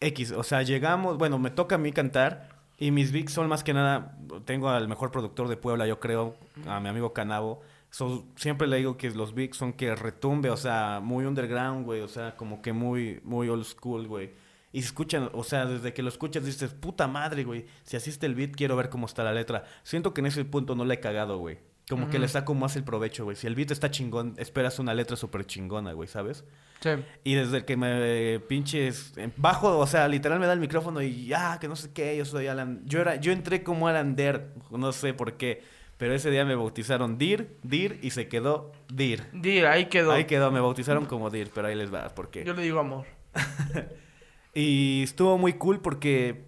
X, 0.00 0.32
o 0.32 0.42
sea, 0.42 0.62
llegamos, 0.62 1.18
bueno, 1.18 1.38
me 1.38 1.50
toca 1.50 1.74
a 1.74 1.78
mí 1.78 1.92
cantar 1.92 2.48
y 2.78 2.90
mis 2.90 3.10
beats 3.10 3.32
son 3.32 3.48
más 3.48 3.64
que 3.64 3.74
nada, 3.74 4.16
tengo 4.44 4.68
al 4.68 4.86
mejor 4.88 5.10
productor 5.10 5.48
de 5.48 5.56
Puebla, 5.56 5.86
yo 5.86 5.98
creo, 5.98 6.36
a 6.66 6.78
mi 6.80 6.88
amigo 6.88 7.12
Canavo. 7.12 7.60
So, 7.90 8.26
siempre 8.36 8.68
le 8.68 8.76
digo 8.76 8.96
que 8.96 9.10
los 9.10 9.34
beats 9.34 9.56
son 9.56 9.72
que 9.72 9.96
retumbe, 9.96 10.50
o 10.50 10.56
sea, 10.56 11.00
muy 11.02 11.24
underground, 11.24 11.84
güey, 11.84 12.02
o 12.02 12.08
sea, 12.08 12.36
como 12.36 12.62
que 12.62 12.72
muy, 12.72 13.20
muy 13.24 13.48
old 13.48 13.64
school, 13.64 14.06
güey. 14.06 14.30
Y 14.70 14.82
se 14.82 14.88
escuchan, 14.88 15.30
o 15.32 15.42
sea, 15.42 15.64
desde 15.64 15.94
que 15.94 16.02
lo 16.02 16.10
escuchas 16.10 16.44
dices, 16.44 16.74
puta 16.74 17.08
madre, 17.08 17.44
güey, 17.44 17.66
si 17.84 17.96
así 17.96 18.10
está 18.10 18.26
el 18.26 18.34
beat, 18.34 18.52
quiero 18.52 18.76
ver 18.76 18.90
cómo 18.90 19.06
está 19.06 19.24
la 19.24 19.32
letra. 19.32 19.64
Siento 19.82 20.12
que 20.12 20.20
en 20.20 20.26
ese 20.26 20.44
punto 20.44 20.74
no 20.74 20.84
le 20.84 20.94
he 20.94 21.00
cagado, 21.00 21.38
güey. 21.38 21.58
Como 21.88 22.10
que 22.10 22.18
le 22.18 22.28
saco 22.28 22.54
más 22.54 22.76
el 22.76 22.84
provecho, 22.84 23.24
güey. 23.24 23.34
Si 23.34 23.46
el 23.46 23.54
beat 23.54 23.70
está 23.70 23.90
chingón, 23.90 24.34
esperas 24.36 24.78
una 24.78 24.92
letra 24.92 25.16
súper 25.16 25.46
chingona, 25.46 25.92
güey, 25.94 26.06
¿sabes? 26.06 26.44
Sí. 26.80 26.90
Y 27.24 27.34
desde 27.34 27.64
que 27.64 27.76
me 27.76 28.40
pinches 28.40 29.12
bajo, 29.36 29.78
o 29.78 29.86
sea, 29.86 30.06
literal 30.08 30.38
me 30.38 30.46
da 30.46 30.52
el 30.52 30.60
micrófono 30.60 31.02
y 31.02 31.26
ya, 31.26 31.58
que 31.58 31.68
no 31.68 31.76
sé 31.76 31.92
qué, 31.92 32.16
yo 32.16 32.24
soy 32.24 32.46
Alan. 32.46 32.82
Yo 32.84 33.00
era, 33.00 33.16
yo 33.16 33.32
entré 33.32 33.62
como 33.62 33.88
Alan 33.88 34.14
Der, 34.14 34.52
no 34.70 34.92
sé 34.92 35.14
por 35.14 35.36
qué, 35.36 35.62
pero 35.96 36.14
ese 36.14 36.30
día 36.30 36.44
me 36.44 36.54
bautizaron 36.54 37.18
Dir, 37.18 37.56
Dir 37.62 37.98
y 38.02 38.10
se 38.10 38.28
quedó 38.28 38.72
Dir. 38.92 39.24
Dir, 39.32 39.66
ahí 39.66 39.86
quedó. 39.86 40.12
Ahí 40.12 40.24
quedó, 40.24 40.52
me 40.52 40.60
bautizaron 40.60 41.06
como 41.06 41.30
Dir, 41.30 41.50
pero 41.54 41.66
ahí 41.66 41.74
les 41.74 41.92
va, 41.92 42.08
por 42.10 42.30
qué. 42.30 42.44
Yo 42.44 42.54
le 42.54 42.62
digo 42.62 42.78
amor. 42.78 43.06
Y 44.54 45.04
estuvo 45.04 45.38
muy 45.38 45.52
cool 45.52 45.80
porque 45.80 46.47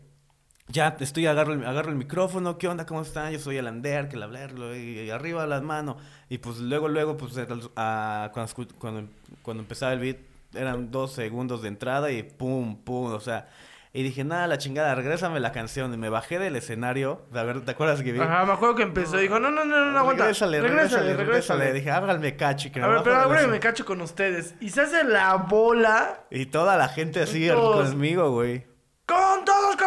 ya 0.72 0.96
estoy, 1.00 1.26
agarro 1.26 1.52
el, 1.54 1.64
agarro 1.64 1.90
el 1.90 1.96
micrófono, 1.96 2.58
¿qué 2.58 2.68
onda? 2.68 2.86
¿Cómo 2.86 3.02
están? 3.02 3.32
Yo 3.32 3.38
soy 3.38 3.56
el 3.56 3.66
Ander, 3.66 4.08
que 4.08 4.16
el 4.16 4.22
hablarlo, 4.22 4.76
y, 4.76 5.00
y 5.00 5.10
arriba 5.10 5.46
las 5.46 5.62
manos. 5.62 5.96
Y 6.28 6.38
pues 6.38 6.58
luego, 6.58 6.88
luego, 6.88 7.16
pues 7.16 7.36
a- 7.38 8.30
cuando, 8.32 8.52
escu- 8.52 8.72
cuando, 8.78 9.08
cuando 9.42 9.62
empezaba 9.62 9.92
el 9.92 9.98
beat, 10.00 10.16
eran 10.54 10.90
dos 10.90 11.12
segundos 11.12 11.62
de 11.62 11.68
entrada 11.68 12.10
y 12.10 12.22
pum, 12.22 12.76
pum, 12.76 13.12
o 13.12 13.20
sea. 13.20 13.48
Y 13.92 14.04
dije, 14.04 14.22
nada, 14.22 14.46
la 14.46 14.56
chingada, 14.56 14.94
regrésame 14.94 15.40
la 15.40 15.50
canción. 15.50 15.92
Y 15.92 15.96
me 15.96 16.08
bajé 16.10 16.38
del 16.38 16.54
escenario. 16.54 17.22
A 17.34 17.42
ver, 17.42 17.62
¿te 17.62 17.72
acuerdas 17.72 18.02
que 18.04 18.12
vi? 18.12 18.20
Ajá, 18.20 18.44
me 18.46 18.52
acuerdo 18.52 18.76
que 18.76 18.84
empezó. 18.84 19.16
Dijo, 19.16 19.40
no, 19.40 19.50
no, 19.50 19.64
no, 19.64 19.90
no, 19.90 19.98
aguanta. 19.98 20.22
Regrésale, 20.22 20.60
regrésale, 20.60 21.16
regrésale. 21.16 21.72
Dije, 21.72 21.90
háganme 21.90 22.36
cacho. 22.36 22.70
Que 22.70 22.80
A 22.80 22.86
ver, 22.86 23.00
pero 23.02 23.16
del 23.16 23.24
ahora 23.24 23.42
escen- 23.42 23.50
me 23.50 23.58
cacho 23.58 23.84
con 23.84 24.00
ustedes. 24.00 24.54
Y 24.60 24.68
se 24.70 24.82
hace 24.82 25.02
la 25.02 25.34
bola. 25.34 26.20
Y 26.30 26.46
toda 26.46 26.76
la 26.76 26.86
gente 26.88 27.20
así 27.20 27.48
Todos. 27.48 27.90
conmigo, 27.90 28.30
güey. 28.30 28.64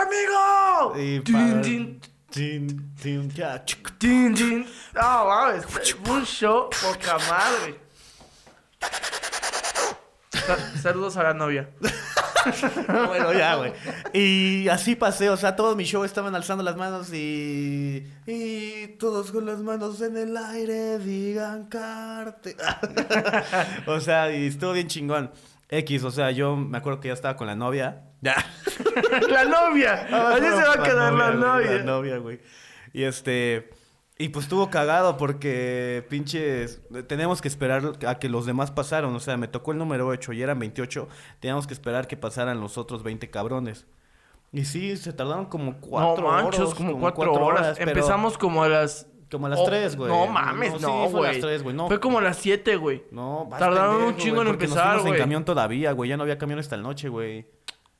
¡Con 0.03 0.91
todos 0.91 0.93
conmigo! 0.93 1.01
Y 1.01 1.19
Tin, 1.21 1.33
pa- 1.55 1.61
tin, 1.61 2.01
Tin, 2.29 2.95
tin, 2.95 3.29
ya, 3.29 3.63
chuc, 3.63 3.91
tin, 3.99 4.33
tin. 4.33 4.65
No, 4.95 5.25
mames, 5.27 5.65
un 6.09 6.25
show 6.25 6.67
poca 6.81 7.17
madre. 7.29 7.79
Sa- 10.31 10.77
saludos 10.81 11.15
a 11.17 11.23
la 11.23 11.33
novia. 11.33 11.69
Bueno, 13.07 13.31
ya, 13.31 13.55
güey. 13.55 13.71
Y 14.11 14.67
así 14.67 14.97
pasé, 14.97 15.29
o 15.29 15.37
sea, 15.37 15.55
todos 15.55 15.77
mis 15.77 15.87
shows 15.87 16.05
estaban 16.07 16.35
alzando 16.35 16.61
las 16.61 16.75
manos 16.75 17.07
y. 17.13 18.05
Y 18.27 18.87
todos 18.99 19.31
con 19.31 19.45
las 19.45 19.59
manos 19.59 20.01
en 20.01 20.17
el 20.17 20.35
aire 20.35 20.99
digan 20.99 21.67
carte. 21.67 22.57
o 23.87 23.97
sea, 24.01 24.29
y 24.29 24.47
estuvo 24.47 24.73
bien 24.73 24.87
chingón. 24.89 25.31
X, 25.69 26.03
o 26.03 26.11
sea, 26.11 26.31
yo 26.31 26.55
me 26.55 26.77
acuerdo 26.77 26.99
que 26.99 27.07
ya 27.07 27.13
estaba 27.13 27.35
con 27.35 27.47
la 27.47 27.55
novia. 27.55 28.03
Ya. 28.21 28.35
la 29.29 29.45
novia. 29.45 30.07
Así 30.11 30.45
se 30.45 30.51
va 30.51 30.73
a 30.73 30.83
quedar 30.83 31.13
la 31.13 31.31
novia. 31.31 31.71
La 31.71 31.83
novia, 31.83 32.17
güey. 32.17 32.39
Y 32.93 33.03
este. 33.03 33.69
Y 34.19 34.29
pues 34.29 34.45
estuvo 34.45 34.69
cagado 34.69 35.17
porque 35.17 36.05
pinches. 36.09 36.81
Tenemos 37.07 37.41
que 37.41 37.47
esperar 37.47 37.93
a 38.07 38.19
que 38.19 38.29
los 38.29 38.45
demás 38.45 38.71
pasaron. 38.71 39.15
O 39.15 39.19
sea, 39.19 39.35
me 39.37 39.47
tocó 39.47 39.71
el 39.71 39.79
número 39.79 40.07
8 40.07 40.33
y 40.33 40.41
eran 40.43 40.59
28. 40.59 41.07
Teníamos 41.39 41.65
que 41.65 41.73
esperar 41.73 42.07
que 42.07 42.15
pasaran 42.15 42.59
los 42.61 42.77
otros 42.77 43.01
20 43.03 43.29
cabrones. 43.31 43.87
Y 44.51 44.65
sí, 44.65 44.95
se 44.97 45.11
tardaron 45.13 45.47
como 45.47 45.79
4 45.79 46.23
no 46.23 46.29
manches, 46.29 46.59
horas. 46.59 46.75
como 46.75 46.99
cuatro, 46.99 47.33
horas. 47.33 47.75
pero 47.75 47.89
Empezamos 47.89 48.37
como 48.37 48.63
a 48.63 48.69
las. 48.69 49.07
Como 49.33 49.47
a 49.47 49.49
las 49.49 49.59
Oh, 49.59 49.65
3, 49.65 49.95
güey. 49.97 50.11
No 50.11 50.27
mames, 50.27 50.73
sí, 50.73 50.77
no, 50.81 51.09
fue 51.09 51.21
a 51.21 51.23
las 51.23 51.31
güey. 51.37 51.41
3, 51.41 51.63
güey. 51.63 51.75
No, 51.75 51.87
Fue 51.87 51.99
como 51.99 52.19
a 52.19 52.21
las 52.21 52.37
7, 52.37 52.75
güey. 52.77 53.03
No, 53.11 53.49
Tardaron 53.57 53.95
un 53.95 54.01
pendejo, 54.05 54.19
chingo 54.19 54.35
güey, 54.37 54.47
en 54.47 54.53
empezar, 54.53 54.99
güey. 55.01 55.13
en 55.13 55.19
camión 55.19 55.45
todavía, 55.45 55.91
güey. 55.91 56.09
Ya 56.09 56.17
no 56.17 56.23
había 56.23 56.37
camión 56.37 56.59
hasta 56.59 56.77
la 56.77 56.83
noche, 56.83 57.09
güey. 57.09 57.45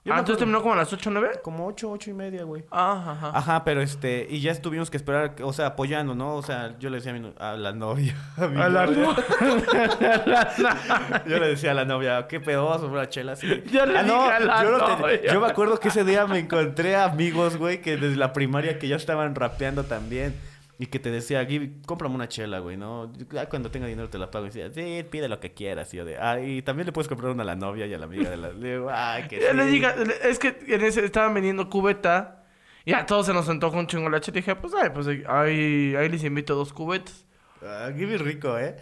Yo 0.06 0.14
ah, 0.14 0.20
entonces 0.20 0.40
terminó 0.40 0.62
como 0.62 0.74
a 0.74 0.78
las 0.78 0.92
8 0.92 1.10
o 1.10 1.14
9. 1.14 1.40
Como 1.42 1.66
ocho, 1.66 1.90
ocho 1.90 2.10
y 2.10 2.14
media, 2.14 2.44
güey. 2.44 2.66
Ah, 2.72 3.16
ajá. 3.18 3.32
Ajá, 3.38 3.64
pero 3.64 3.82
este, 3.82 4.28
y 4.30 4.42
ya 4.42 4.52
estuvimos 4.52 4.90
que 4.92 4.98
esperar, 4.98 5.34
o 5.42 5.54
sea, 5.54 5.68
apoyando, 5.68 6.14
¿no? 6.14 6.36
O 6.36 6.44
sea, 6.44 6.76
yo 6.78 6.90
le 6.90 6.98
decía 6.98 7.12
a, 7.12 7.14
mi 7.14 7.22
no- 7.22 7.34
a 7.40 7.54
la 7.54 7.72
novia. 7.72 8.14
A, 8.38 8.48
mi 8.48 8.62
A 8.62 8.68
la 8.68 8.86
novia. 8.86 9.16
Yo 11.26 11.40
le 11.40 11.48
decía 11.48 11.72
a 11.72 11.74
la 11.74 11.86
novia, 11.86 12.28
qué 12.28 12.42
pedoso, 12.42 12.88
una 12.88 13.08
chela 13.08 13.32
así. 13.34 13.48
Yo 13.72 13.86
le 13.86 13.98
Ah, 14.00 14.04
no, 14.04 14.24
dije 14.24 14.32
a 14.34 14.40
la 14.42 14.64
yo, 14.64 14.78
no 14.78 14.86
te- 14.86 15.02
novia. 15.02 15.34
yo 15.34 15.40
me 15.42 15.48
acuerdo 15.48 15.80
que 15.80 15.88
ese 15.88 16.04
día 16.04 16.28
me 16.28 16.40
encontré 16.40 16.98
amigos, 16.98 17.56
güey, 17.56 17.80
que 17.82 17.96
desde 17.96 18.18
la 18.18 18.34
primaria 18.34 18.78
que 18.80 18.90
ya 18.90 18.98
estaban 18.98 19.34
rapeando 19.36 19.86
también. 19.86 20.36
Y 20.80 20.88
que 20.88 21.00
te 21.00 21.12
decía, 21.12 21.46
Gibi, 21.46 21.82
cómprame 21.86 22.16
una 22.16 22.28
chela, 22.28 22.60
güey, 22.60 22.78
¿no? 22.78 23.14
Ya 23.32 23.48
cuando 23.48 23.70
tenga 23.70 23.86
dinero 23.88 24.10
te 24.10 24.18
la 24.18 24.32
pago. 24.32 24.46
Y 24.48 24.50
decía, 24.50 24.72
sí, 24.74 25.06
pide 25.10 25.30
lo 25.30 25.40
que 25.40 25.54
quieras. 25.54 25.94
Y 25.94 25.98
yo 25.98 26.06
de, 26.06 26.18
ah, 26.18 26.42
y 26.42 26.62
también 26.64 26.88
le 26.88 26.92
puedes 26.92 27.08
comprar 27.08 27.32
una 27.32 27.44
a 27.44 27.46
la 27.46 27.56
novia 27.56 27.86
y 27.86 27.94
a 27.94 27.98
la 28.00 28.06
amiga 28.06 28.30
de 28.30 28.38
la... 28.38 28.52
Le 28.52 28.74
digo, 28.74 28.90
ay, 28.92 29.28
que 29.28 29.40
Yo 29.40 29.54
le 29.54 29.66
sí". 29.66 29.70
diga, 29.72 29.96
es 30.24 30.40
que 30.40 30.58
en 30.68 30.82
ese 30.82 31.06
estaban 31.06 31.34
vendiendo 31.34 31.70
cubeta. 31.70 32.44
Y 32.86 32.94
a 32.94 33.06
todos 33.06 33.28
se 33.28 33.34
nos 33.34 33.46
sentó 33.46 33.70
con 33.70 33.80
un 33.80 33.88
chingo 33.88 34.10
la 34.10 34.20
chela. 34.20 34.40
Y 34.40 34.42
dije, 34.42 34.56
pues, 34.56 34.74
ay, 34.74 34.90
pues 34.94 35.08
ahí, 35.08 35.96
ahí 35.96 36.10
les 36.10 36.24
invito 36.24 36.56
dos 36.56 36.74
cubetas. 36.74 37.26
Ah, 37.62 37.92
Gibi 37.96 38.18
rico, 38.18 38.58
¿eh? 38.58 38.76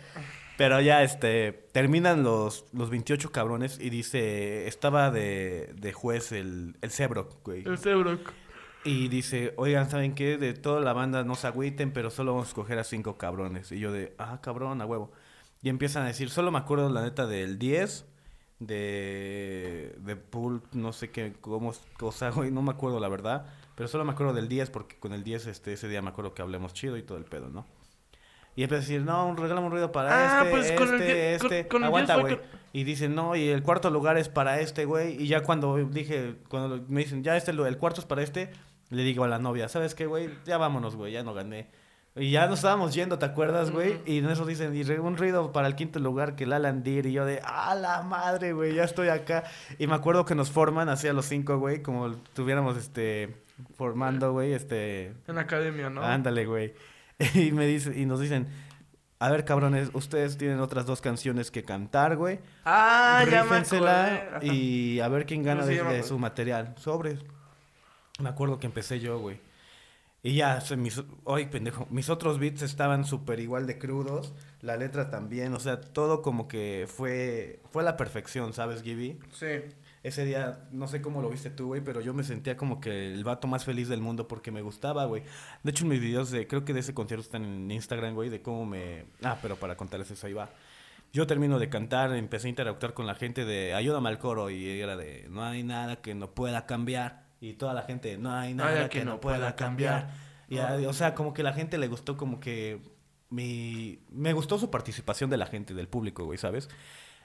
Pero 0.57 0.79
ya, 0.79 1.03
este, 1.03 1.51
terminan 1.71 2.23
los, 2.23 2.65
los 2.73 2.89
28 2.89 3.31
cabrones 3.31 3.79
y 3.79 3.89
dice, 3.89 4.67
estaba 4.67 5.11
de, 5.11 5.71
de 5.75 5.91
juez 5.91 6.31
el, 6.31 6.77
el 6.81 6.91
güey. 7.43 7.63
El 7.67 7.77
Cebro. 7.77 8.19
Y 8.83 9.09
dice, 9.09 9.53
oigan, 9.57 9.89
¿saben 9.89 10.15
qué? 10.15 10.37
De 10.37 10.53
toda 10.53 10.81
la 10.81 10.93
banda 10.93 11.23
no 11.23 11.35
se 11.35 11.47
agüiten, 11.47 11.91
pero 11.93 12.09
solo 12.09 12.31
vamos 12.33 12.47
a 12.47 12.49
escoger 12.49 12.79
a 12.79 12.83
cinco 12.83 13.17
cabrones. 13.17 13.71
Y 13.71 13.79
yo 13.79 13.91
de, 13.91 14.15
ah, 14.17 14.39
cabrón, 14.41 14.81
a 14.81 14.85
huevo. 14.85 15.11
Y 15.61 15.69
empiezan 15.69 16.03
a 16.03 16.07
decir, 16.07 16.29
solo 16.31 16.49
me 16.51 16.57
acuerdo 16.57 16.89
la 16.89 17.03
neta 17.03 17.27
del 17.27 17.59
10, 17.59 18.05
de, 18.59 19.95
de 19.99 20.15
Pool, 20.15 20.61
no 20.71 20.93
sé 20.93 21.11
qué, 21.11 21.33
cómo, 21.41 21.73
o 22.01 22.11
sea, 22.11 22.29
güey, 22.31 22.49
no 22.51 22.61
me 22.61 22.71
acuerdo 22.71 22.99
la 22.99 23.09
verdad. 23.09 23.45
Pero 23.75 23.87
solo 23.87 24.03
me 24.05 24.11
acuerdo 24.11 24.33
del 24.33 24.47
10 24.47 24.69
porque 24.69 24.97
con 24.97 25.13
el 25.13 25.23
10 25.23 25.47
este, 25.47 25.73
ese 25.73 25.87
día 25.87 26.01
me 26.01 26.09
acuerdo 26.09 26.33
que 26.33 26.41
hablemos 26.41 26.73
chido 26.73 26.97
y 26.97 27.03
todo 27.03 27.17
el 27.17 27.25
pedo, 27.25 27.49
¿no? 27.49 27.65
Y 28.55 28.63
empieza 28.63 28.83
a 28.83 28.85
decir, 28.87 29.01
no, 29.03 29.27
un 29.27 29.37
regálame 29.37 29.65
un 29.67 29.71
ruido 29.71 29.91
para 29.93 30.39
Ah, 30.39 30.43
este, 30.43 30.51
pues, 30.51 30.71
con 30.73 30.93
el 30.93 31.01
este, 31.01 31.37
con- 31.39 31.53
este. 31.53 31.67
con 31.69 31.83
Aguanta, 31.85 32.15
10 32.15 32.21
fue 32.27 32.35
güey. 32.35 32.47
Y 32.73 32.83
dicen, 32.83 33.15
no, 33.15 33.35
y 33.35 33.47
el 33.47 33.63
cuarto 33.63 33.89
lugar 33.89 34.17
es 34.17 34.27
para 34.27 34.59
este, 34.59 34.83
güey. 34.85 35.21
Y 35.23 35.27
ya 35.27 35.41
cuando 35.41 35.77
dije, 35.77 36.35
cuando 36.49 36.83
me 36.89 37.01
dicen, 37.01 37.23
ya 37.23 37.37
este, 37.37 37.51
el 37.51 37.77
cuarto 37.77 38.01
es 38.01 38.07
para 38.07 38.21
este, 38.23 38.51
le 38.91 39.03
digo 39.03 39.23
a 39.23 39.27
la 39.27 39.39
novia, 39.39 39.67
¿sabes 39.69 39.95
qué, 39.95 40.05
güey? 40.05 40.29
Ya 40.45 40.57
vámonos, 40.57 40.95
güey, 40.95 41.13
ya 41.13 41.23
no 41.23 41.33
gané. 41.33 41.69
Y 42.13 42.31
ya 42.31 42.47
nos 42.47 42.59
estábamos 42.59 42.93
yendo, 42.93 43.17
¿te 43.17 43.25
acuerdas, 43.25 43.71
güey? 43.71 44.01
Y 44.05 44.17
en 44.17 44.29
eso 44.29 44.45
dicen, 44.45 44.75
y 44.75 44.81
un 44.99 45.15
ruido 45.15 45.53
para 45.53 45.67
el 45.67 45.75
quinto 45.75 45.97
lugar 45.99 46.35
que 46.35 46.43
el 46.43 46.51
Alan 46.51 46.83
Deer. 46.83 47.05
Y 47.05 47.13
yo 47.13 47.25
de, 47.25 47.41
¡ah, 47.45 47.73
la 47.73 48.01
madre, 48.01 48.51
güey! 48.51 48.75
Ya 48.75 48.83
estoy 48.83 49.07
acá. 49.07 49.45
Y 49.79 49.87
me 49.87 49.95
acuerdo 49.95 50.25
que 50.25 50.35
nos 50.35 50.51
forman 50.51 50.89
así 50.89 51.07
a 51.07 51.13
los 51.13 51.25
cinco, 51.25 51.57
güey, 51.57 51.81
como 51.81 52.07
estuviéramos, 52.07 52.75
este, 52.75 53.37
formando, 53.77 54.33
güey, 54.33 54.51
este, 54.51 55.13
En 55.25 55.37
academia, 55.37 55.89
¿no? 55.89 56.03
Ándale, 56.03 56.45
güey. 56.45 56.73
Y 57.35 57.51
me 57.51 57.65
dice, 57.67 57.97
y 57.97 58.05
nos 58.05 58.19
dicen, 58.19 58.47
a 59.19 59.29
ver, 59.29 59.45
cabrones, 59.45 59.91
ustedes 59.93 60.37
tienen 60.37 60.59
otras 60.59 60.85
dos 60.85 60.99
canciones 60.99 61.49
que 61.49 61.63
cantar, 61.63 62.17
güey. 62.17 62.39
Ah, 62.65 63.23
ya 63.29 63.45
me 63.45 64.45
y 64.45 64.99
a 64.99 65.07
ver 65.07 65.25
quién 65.27 65.43
gana 65.43 65.63
Sí, 65.63 65.75
de, 65.75 65.83
de 65.83 66.03
su 66.03 66.17
material. 66.17 66.73
Sobre. 66.77 67.19
Me 68.21 68.29
acuerdo 68.29 68.59
que 68.59 68.67
empecé 68.67 68.99
yo, 68.99 69.19
güey. 69.19 69.39
Y 70.23 70.35
ya, 70.35 70.61
se 70.61 70.77
mis, 70.77 71.01
ay, 71.25 71.47
pendejo, 71.47 71.87
mis 71.89 72.09
otros 72.09 72.37
beats 72.37 72.61
estaban 72.61 73.05
súper 73.05 73.39
igual 73.39 73.65
de 73.65 73.79
crudos, 73.79 74.33
la 74.61 74.77
letra 74.77 75.09
también, 75.09 75.51
o 75.55 75.59
sea, 75.59 75.81
todo 75.81 76.21
como 76.21 76.47
que 76.47 76.85
fue, 76.87 77.59
fue 77.71 77.81
a 77.81 77.85
la 77.85 77.97
perfección, 77.97 78.53
¿sabes, 78.53 78.83
Gibby? 78.83 79.17
Sí. 79.33 79.47
Ese 80.03 80.25
día, 80.25 80.67
no 80.71 80.87
sé 80.87 81.01
cómo 81.01 81.23
lo 81.23 81.29
viste 81.29 81.49
tú, 81.49 81.67
güey, 81.67 81.81
pero 81.81 82.01
yo 82.01 82.13
me 82.13 82.23
sentía 82.23 82.55
como 82.55 82.79
que 82.79 83.13
el 83.13 83.23
vato 83.23 83.47
más 83.47 83.65
feliz 83.65 83.87
del 83.87 84.01
mundo 84.01 84.27
porque 84.27 84.51
me 84.51 84.61
gustaba, 84.61 85.05
güey. 85.05 85.23
De 85.63 85.71
hecho, 85.71 85.85
mis 85.87 85.99
videos 85.99 86.29
de, 86.29 86.47
creo 86.47 86.65
que 86.65 86.73
de 86.73 86.81
ese 86.81 86.93
concierto 86.93 87.23
están 87.23 87.43
en 87.43 87.71
Instagram, 87.71 88.13
güey, 88.13 88.29
de 88.29 88.41
cómo 88.43 88.65
me... 88.65 89.05
Ah, 89.23 89.37
pero 89.41 89.55
para 89.55 89.75
contarles 89.75 90.11
eso, 90.11 90.27
ahí 90.27 90.33
va. 90.33 90.49
Yo 91.13 91.27
termino 91.27 91.59
de 91.59 91.69
cantar, 91.69 92.15
empecé 92.15 92.47
a 92.47 92.49
interactuar 92.49 92.93
con 92.93 93.05
la 93.05 93.15
gente 93.15 93.43
de 93.43 93.73
ayúdame 93.73 94.09
al 94.09 94.17
coro 94.17 94.49
y 94.49 94.79
era 94.79 94.95
de 94.95 95.27
no 95.29 95.43
hay 95.43 95.61
nada 95.61 95.97
que 96.01 96.15
no 96.15 96.31
pueda 96.31 96.65
cambiar. 96.65 97.30
Y 97.41 97.53
toda 97.53 97.73
la 97.73 97.81
gente, 97.81 98.17
no 98.17 98.31
hay 98.33 98.53
nada 98.53 98.87
que, 98.87 99.03
no 99.03 99.19
pueda 99.19 99.55
cambiar. 99.57 100.09
Y, 100.47 100.57
o 100.59 100.93
sea, 100.93 101.13
como 101.15 101.33
que 101.33 101.43
la 101.43 101.51
gente 101.53 101.77
le 101.77 101.87
gustó 101.87 102.15
como 102.15 102.39
que 102.39 102.79
mi... 103.29 103.99
Me 104.11 104.31
gustó 104.33 104.57
su 104.59 104.69
participación 104.69 105.29
de 105.29 105.37
la 105.37 105.47
gente, 105.47 105.73
del 105.73 105.87
público, 105.87 106.23
güey, 106.25 106.37
¿sabes? 106.37 106.69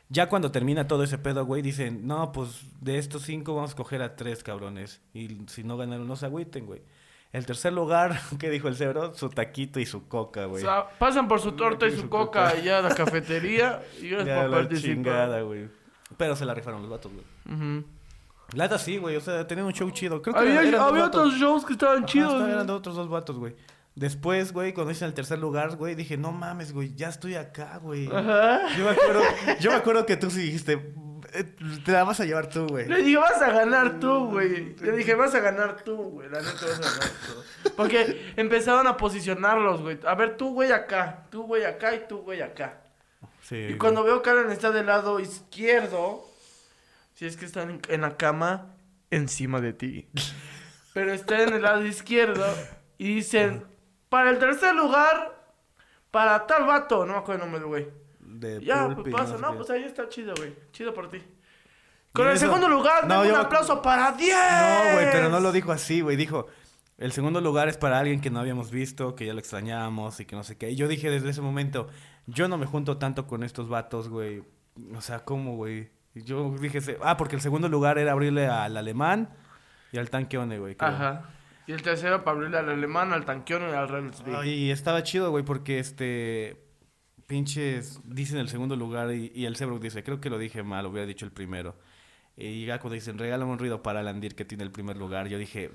Ya 0.08 0.28
cuando 0.28 0.52
termina 0.52 0.87
todo 0.87 1.02
ese 1.02 1.18
pedo, 1.18 1.44
güey, 1.44 1.62
dicen, 1.62 2.06
no, 2.06 2.30
pues 2.32 2.62
de 2.80 2.96
estos 2.99 3.23
cinco 3.23 3.54
vamos 3.56 3.73
a 3.73 3.76
coger 3.76 4.02
a 4.02 4.14
tres 4.16 4.42
cabrones. 4.44 5.00
Y 5.12 5.38
si 5.49 5.64
no 5.64 5.76
ganaron, 5.76 6.06
no 6.08 6.16
se 6.16 6.26
agüiten, 6.26 6.64
güey. 6.64 6.80
El 7.32 7.44
tercer 7.44 7.73
lugar, 7.73 8.18
¿qué 8.38 8.49
dijo 8.49 8.68
el 8.68 8.76
cebro? 8.76 9.12
Su 9.14 9.28
taquito 9.28 9.80
y 9.80 9.85
su 9.87 10.06
coca, 10.08 10.46
O 10.46 10.50
güey. 10.50 10.62
sea, 10.62 10.88
pasan 10.99 11.26
por 11.28 11.40
su 11.40 11.52
torta 11.52 11.87
y 11.88 11.90
su 11.90 12.02
su 12.02 12.08
coca 12.08 12.44
coca. 12.44 12.49
allá 12.56 12.78
a 12.78 12.82
la 12.82 12.94
cafetería 12.94 13.82
y 14.00 14.11
Ya 14.11 14.18
por 14.18 14.26
la 14.26 14.50
participar. 14.58 14.94
chingada, 14.94 15.40
güey. 15.42 15.68
Pero 16.16 16.37
se 16.37 16.44
la 16.46 16.54
rifaron 16.54 16.80
los 16.82 16.90
vatos, 16.90 17.12
güey. 17.12 17.25
La 17.44 17.82
neta 18.55 18.79
sí, 18.79 18.99
güey. 18.99 19.17
O 19.17 19.21
sea, 19.21 19.47
tenían 19.47 19.67
un 19.67 19.73
show 19.73 19.91
chido. 19.91 20.23
Creo 20.23 20.35
que 20.35 20.41
Había, 20.41 20.62
eran- 20.62 20.81
había 20.81 21.05
otros 21.07 21.35
shows 21.35 21.65
que 21.65 21.73
estaban 21.75 21.99
Ajá, 21.99 22.07
chidos. 22.07 22.33
estaban- 22.33 22.50
eran 22.50 22.67
de 22.67 22.73
otros 22.73 22.97
dos 22.97 23.09
vatos, 23.09 23.37
güey. 23.37 23.55
Después, 23.95 24.53
güey, 24.53 24.75
cuando 24.75 24.93
hice 24.93 25.07
el 25.07 25.15
tercer 25.15 25.38
lugar, 25.38 25.76
güey, 25.76 25.95
dije, 25.95 26.19
no 26.19 26.31
mames, 26.31 26.73
güey, 26.75 26.95
ya 26.95 27.09
estoy 27.09 27.35
acá, 27.35 27.79
güey. 27.83 28.07
Ajá. 28.15 28.61
Yo 28.76 28.85
me 28.85 28.91
acuerdo, 28.91 29.23
yo 29.59 29.71
me 29.71 29.76
acuerdo 29.76 30.05
que 30.05 30.19
tú 30.19 30.31
sí 30.31 30.43
dijiste, 30.43 30.95
"Eh, 31.33 31.45
te 31.83 31.93
la 31.93 32.05
vas 32.05 32.21
a 32.21 32.26
llevar 32.26 32.50
tú, 32.50 32.67
güey. 32.67 32.87
Le 32.87 32.97
dije, 33.03 33.17
vas 33.17 33.41
a 33.41 33.50
ganar 33.50 33.99
tú, 33.99 34.26
güey. 34.26 34.75
Le 34.81 34.93
dije, 34.93 35.15
vas 35.15 35.35
a 35.35 35.41
ganar 35.41 35.83
tú, 35.83 35.97
güey. 35.97 36.29
La 36.29 36.41
neta 36.43 36.53
vas 36.67 36.79
a 36.79 36.83
ganar 36.83 37.09
tú. 37.26 37.71
Porque 37.75 38.33
empezaron 38.37 38.87
a 38.87 38.99
posicionarlos, 38.99 39.81
güey. 39.81 39.99
A 40.07 40.15
ver, 40.15 40.37
tú, 40.37 40.53
güey, 40.53 40.73
acá. 40.73 41.25
Tú, 41.31 41.45
güey, 41.45 41.65
acá 41.65 41.95
y 41.95 42.07
tú, 42.07 42.19
güey, 42.19 42.43
acá. 42.43 42.83
Sí. 43.41 43.57
Y 43.71 43.75
cuando 43.79 44.05
veo 44.05 44.21
que 44.21 44.29
Alan 44.29 44.50
está 44.53 44.71
del 44.73 44.87
lado 44.87 45.21
izquierdo, 45.21 46.25
si 47.16 47.25
es 47.26 47.37
que 47.37 47.44
están 47.46 47.70
en, 47.70 47.80
en 47.88 48.02
la 48.02 48.16
cama, 48.16 48.75
encima 49.11 49.61
de 49.61 49.73
ti. 49.73 50.08
Pero 50.94 51.12
está 51.12 51.42
en 51.42 51.54
el 51.54 51.62
lado 51.62 51.85
izquierdo 51.85 52.44
y 52.99 53.16
dicen, 53.16 53.64
para 54.08 54.30
el 54.30 54.38
tercer 54.38 54.75
lugar, 54.75 55.35
para 56.11 56.46
tal 56.46 56.66
vato. 56.66 57.04
No 57.06 57.14
me 57.14 57.18
acuerdo 57.18 57.44
el 57.44 57.50
nombre 57.50 57.61
del 57.61 57.68
güey. 57.68 57.88
De 58.20 58.64
Ya, 58.64 58.88
pues 58.94 59.14
pasa. 59.14 59.37
No, 59.38 59.54
pues 59.56 59.70
ahí 59.70 59.82
está 59.85 60.08
chido, 60.08 60.35
güey. 60.37 60.54
Chido 60.73 60.92
por 60.94 61.08
ti. 61.08 61.23
Con 62.12 62.26
el 62.28 62.35
eso- 62.35 62.46
segundo 62.46 62.68
lugar, 62.68 63.06
No, 63.06 63.25
yo 63.25 63.35
un 63.35 63.40
aplauso 63.40 63.80
para 63.82 64.12
10. 64.12 64.35
No, 64.37 64.92
güey, 64.94 65.11
pero 65.11 65.28
no 65.28 65.40
lo 65.40 65.52
dijo 65.52 65.73
así, 65.73 66.00
güey. 66.02 66.16
Dijo, 66.16 66.46
el 66.99 67.12
segundo 67.12 67.40
lugar 67.40 67.68
es 67.68 67.76
para 67.78 67.99
alguien 67.99 68.20
que 68.20 68.30
no 68.30 68.40
habíamos 68.40 68.70
visto, 68.70 69.14
que 69.14 69.26
ya 69.26 69.32
lo 69.35 69.40
extrañábamos 69.40 70.20
y 70.20 70.25
que 70.26 70.37
no 70.37 70.44
sé 70.44 70.56
qué. 70.56 70.70
Y 70.70 70.76
yo 70.76 70.88
dije 70.88 71.11
desde 71.11 71.30
ese 71.30 71.40
momento, 71.42 71.88
yo 72.26 72.49
no 72.49 72.56
me 72.56 72.66
junto 72.66 72.96
tanto 72.99 73.26
con 73.26 73.42
estos 73.42 73.68
vatos, 73.68 74.08
güey. 74.08 74.42
O 74.94 75.00
sea, 75.02 75.25
¿cómo, 75.25 75.56
güey? 75.56 75.90
Y 76.16 76.23
Yo 76.25 76.50
dije, 76.58 76.80
ah, 77.02 77.16
porque 77.16 77.37
el 77.37 77.42
segundo 77.42 77.68
lugar 77.68 77.99
era 77.99 78.12
abrirle 78.12 78.46
al 78.49 78.76
alemán 78.76 79.28
y 79.92 79.99
al 79.99 80.08
tanqueone, 80.11 80.58
güey. 80.58 80.75
creo. 80.75 80.90
Ajá. 80.90 81.30
Y 81.66 81.73
el 81.73 81.82
tercero 81.82 82.25
para 82.25 82.37
abrirle 82.37 82.58
al 82.58 82.70
alemán, 82.70 83.12
al 83.12 83.25
tanqueón 83.25 83.62
y 83.68 83.73
al. 83.75 84.12
Ay, 84.37 84.50
Y 84.50 84.70
estaba 84.70 85.02
chido, 85.02 85.30
güey, 85.30 85.44
porque 85.44 85.78
este. 85.78 86.56
Pinches. 87.26 88.00
Dicen 88.04 88.38
el 88.38 88.49
segundo 88.49 88.76
lugar 88.76 89.12
y, 89.12 89.30
y 89.35 89.46
el 89.46 89.56
Seabrook 89.56 89.82
dice, 89.82 90.02
creo 90.02 90.20
que 90.20 90.30
lo 90.30 90.38
dije 90.38 90.62
mal, 90.62 90.87
hubiera 90.87 91.06
dicho 91.06 91.26
el 91.26 91.32
primero. 91.32 91.76
Y 92.37 92.66
ya 92.66 92.78
cuando 92.78 92.94
dicen, 92.94 93.18
regálame 93.18 93.50
un 93.50 93.58
ruido 93.58 93.82
para 93.82 94.02
Landir 94.02 94.35
que 94.35 94.44
tiene 94.44 94.62
el 94.62 94.70
primer 94.70 94.96
lugar, 94.99 95.26
yo 95.26 95.38
dije, 95.38 95.70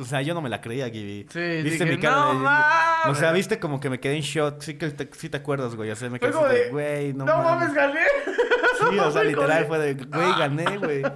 o 0.00 0.04
sea, 0.04 0.22
yo 0.22 0.32
no 0.32 0.40
me 0.40 0.48
la 0.48 0.60
creía, 0.62 0.88
Gibi. 0.88 1.26
Sí, 1.30 1.38
¿Viste 1.62 1.84
dije, 1.84 1.84
mi 1.84 1.98
cara 1.98 2.16
"No 2.16 2.28
de- 2.32 2.38
mames". 2.40 3.06
O 3.06 3.14
sea, 3.14 3.32
viste 3.32 3.58
como 3.60 3.80
que 3.80 3.90
me 3.90 4.00
quedé 4.00 4.16
en 4.16 4.22
shock. 4.22 4.62
Sí 4.62 4.74
que 4.78 4.90
te, 4.90 5.08
sí 5.16 5.28
te 5.28 5.36
acuerdas, 5.36 5.74
güey. 5.76 5.90
O 5.90 5.96
sea, 5.96 6.08
me 6.10 6.18
quedé 6.18 6.70
güey, 6.70 7.12
no, 7.12 7.24
No, 7.24 7.42
mames, 7.42 7.72
gané. 7.74 8.00
Sí, 8.88 8.98
o 8.98 9.10
sea, 9.12 9.24
literal 9.24 9.66
fue 9.66 9.78
de, 9.78 9.94
güey, 9.94 10.30
gané, 10.38 10.78
güey. 10.78 11.02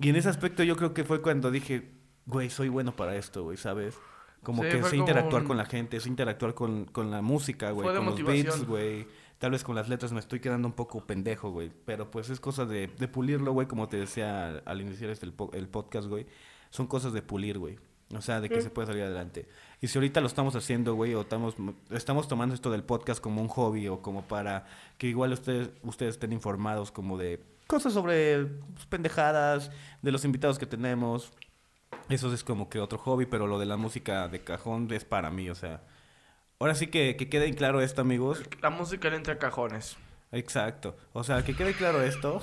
Y 0.00 0.10
en 0.10 0.16
ese 0.16 0.28
aspecto 0.28 0.62
yo 0.62 0.76
creo 0.76 0.94
que 0.94 1.02
fue 1.02 1.20
cuando 1.22 1.50
dije, 1.50 1.90
güey, 2.24 2.50
soy 2.50 2.68
bueno 2.68 2.94
para 2.94 3.16
esto, 3.16 3.42
güey, 3.42 3.56
¿sabes? 3.56 3.98
Como 4.44 4.62
Sí, 4.62 4.68
que 4.68 4.82
sé 4.84 4.96
interactuar 4.96 5.42
un- 5.42 5.48
con 5.48 5.56
la 5.56 5.64
gente, 5.64 5.98
sé 5.98 6.08
interactuar 6.08 6.54
con, 6.54 6.84
con 6.84 7.10
la 7.10 7.20
música, 7.20 7.72
güey, 7.72 7.84
con 7.96 8.06
los 8.06 8.22
beats, 8.24 8.64
güey. 8.66 9.08
Tal 9.38 9.50
vez 9.50 9.64
con 9.64 9.74
las 9.74 9.88
letras 9.88 10.12
me 10.12 10.20
estoy 10.20 10.38
quedando 10.38 10.68
un 10.68 10.74
poco 10.74 11.04
pendejo, 11.04 11.50
güey. 11.50 11.72
Pero 11.84 12.10
pues 12.12 12.30
es 12.30 12.38
cosa 12.38 12.64
de, 12.64 12.86
de 12.86 13.08
pulirlo, 13.08 13.52
güey, 13.52 13.66
como 13.66 13.88
te 13.88 13.96
decía 13.96 14.46
al, 14.48 14.62
al 14.66 14.80
iniciar 14.80 15.10
este, 15.10 15.26
el, 15.26 15.32
po- 15.32 15.50
el 15.52 15.66
podcast, 15.68 16.06
güey. 16.08 16.26
Son 16.70 16.86
cosas 16.86 17.12
de 17.12 17.22
pulir, 17.22 17.58
güey. 17.58 17.78
O 18.16 18.22
sea, 18.22 18.40
de 18.40 18.48
que 18.48 18.62
se 18.62 18.70
puede 18.70 18.86
salir 18.86 19.02
adelante. 19.02 19.46
Y 19.82 19.88
si 19.88 19.98
ahorita 19.98 20.20
lo 20.20 20.26
estamos 20.26 20.56
haciendo, 20.56 20.94
güey, 20.94 21.14
o 21.14 21.20
estamos, 21.22 21.54
estamos 21.90 22.26
tomando 22.26 22.54
esto 22.54 22.70
del 22.70 22.82
podcast 22.82 23.20
como 23.20 23.42
un 23.42 23.48
hobby 23.48 23.88
o 23.88 24.00
como 24.00 24.22
para 24.22 24.66
que 24.96 25.08
igual 25.08 25.32
ustedes, 25.32 25.70
ustedes 25.82 26.14
estén 26.14 26.32
informados 26.32 26.90
como 26.90 27.18
de 27.18 27.42
cosas 27.66 27.92
sobre 27.92 28.46
pues, 28.46 28.86
pendejadas, 28.86 29.70
de 30.00 30.10
los 30.10 30.24
invitados 30.24 30.58
que 30.58 30.66
tenemos. 30.66 31.32
Eso 32.08 32.32
es 32.32 32.42
como 32.42 32.70
que 32.70 32.80
otro 32.80 32.98
hobby, 32.98 33.26
pero 33.26 33.46
lo 33.46 33.58
de 33.58 33.66
la 33.66 33.76
música 33.76 34.28
de 34.28 34.40
cajón 34.40 34.90
es 34.90 35.04
para 35.04 35.30
mí, 35.30 35.50
o 35.50 35.54
sea. 35.54 35.82
Ahora 36.58 36.74
sí 36.74 36.88
que, 36.88 37.14
que 37.16 37.28
quede 37.28 37.46
en 37.46 37.54
claro 37.54 37.80
esto, 37.80 38.00
amigos. 38.00 38.42
La 38.62 38.70
música 38.70 39.08
a 39.08 39.38
cajones. 39.38 39.96
Exacto. 40.32 40.96
O 41.12 41.22
sea, 41.24 41.44
que 41.44 41.54
quede 41.54 41.72
claro 41.72 42.02
esto. 42.02 42.40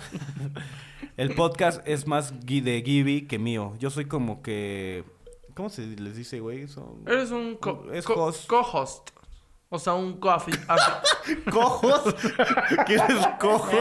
el 1.17 1.35
podcast 1.35 1.85
es 1.87 2.07
más 2.07 2.33
de 2.45 2.81
Gibby 2.85 3.27
que 3.27 3.39
mío. 3.39 3.73
Yo 3.79 3.89
soy 3.89 4.05
como 4.05 4.41
que... 4.41 5.03
¿Cómo 5.55 5.69
se 5.69 5.81
les 5.85 6.15
dice, 6.15 6.39
güey? 6.39 6.67
Son... 6.67 7.03
Eres 7.07 7.31
un 7.31 7.55
co- 7.55 7.85
Es 7.91 8.05
co- 8.05 8.13
host. 8.13 8.45
co-host. 8.47 9.09
O 9.69 9.79
sea, 9.79 9.93
un 9.93 10.19
co-afi- 10.19 10.65
afi- 10.67 11.43
¿Cojos? 11.51 12.13
¿Quieres 12.85 13.27
cojos? 13.39 13.73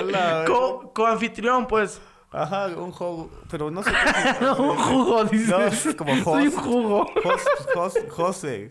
Hola, 0.00 0.44
co- 0.48 0.92
co-anfitrión, 0.94 1.66
pues. 1.66 2.00
Ajá, 2.32 2.68
un 2.68 2.92
juego. 2.92 3.30
Pero 3.50 3.70
no 3.70 3.82
sé 3.82 3.90
qué. 3.90 4.44
un 4.46 4.76
jugo, 4.78 5.24
dices. 5.24 5.48
No, 5.48 5.58
es 5.60 5.94
como 5.96 6.14
Soy 6.24 6.48
un 6.48 6.54
host. 6.54 6.58
jugo. 6.66 7.06
Jos- 7.22 7.48
Jos- 7.74 8.10
José, 8.10 8.70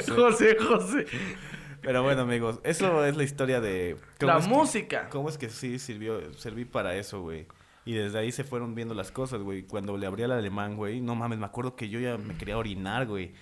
José. 0.00 0.02
José, 0.14 0.56
José. 0.58 1.06
Pero 1.80 2.02
bueno, 2.02 2.22
amigos, 2.22 2.58
eso 2.64 3.04
es 3.04 3.16
la 3.16 3.22
historia 3.22 3.60
de... 3.60 3.96
La 4.18 4.40
que- 4.40 4.48
música. 4.48 5.08
¿Cómo 5.10 5.28
es 5.28 5.38
que 5.38 5.48
sí 5.48 5.78
sirvió, 5.78 6.32
serví 6.34 6.64
para 6.64 6.94
eso, 6.96 7.22
güey? 7.22 7.46
Y 7.88 7.94
desde 7.94 8.18
ahí 8.18 8.32
se 8.32 8.44
fueron 8.44 8.74
viendo 8.74 8.92
las 8.94 9.10
cosas, 9.10 9.40
güey. 9.40 9.62
Cuando 9.62 9.96
le 9.96 10.06
abrí 10.06 10.22
al 10.22 10.32
alemán, 10.32 10.76
güey, 10.76 11.00
no 11.00 11.14
mames, 11.14 11.38
me 11.38 11.46
acuerdo 11.46 11.74
que 11.74 11.88
yo 11.88 11.98
ya 11.98 12.18
me 12.18 12.36
quería 12.36 12.58
orinar, 12.58 13.06
güey. 13.06 13.32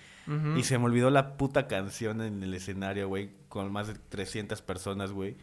Y 0.55 0.63
se 0.63 0.77
me 0.77 0.85
olvidó 0.85 1.09
la 1.09 1.35
puta 1.37 1.67
canción 1.67 2.21
en 2.21 2.41
el 2.43 2.53
escenario, 2.53 3.07
güey, 3.09 3.29
con 3.49 3.71
más 3.71 3.87
de 3.87 3.95
300 3.95 4.61
personas, 4.61 5.11
güey. 5.11 5.35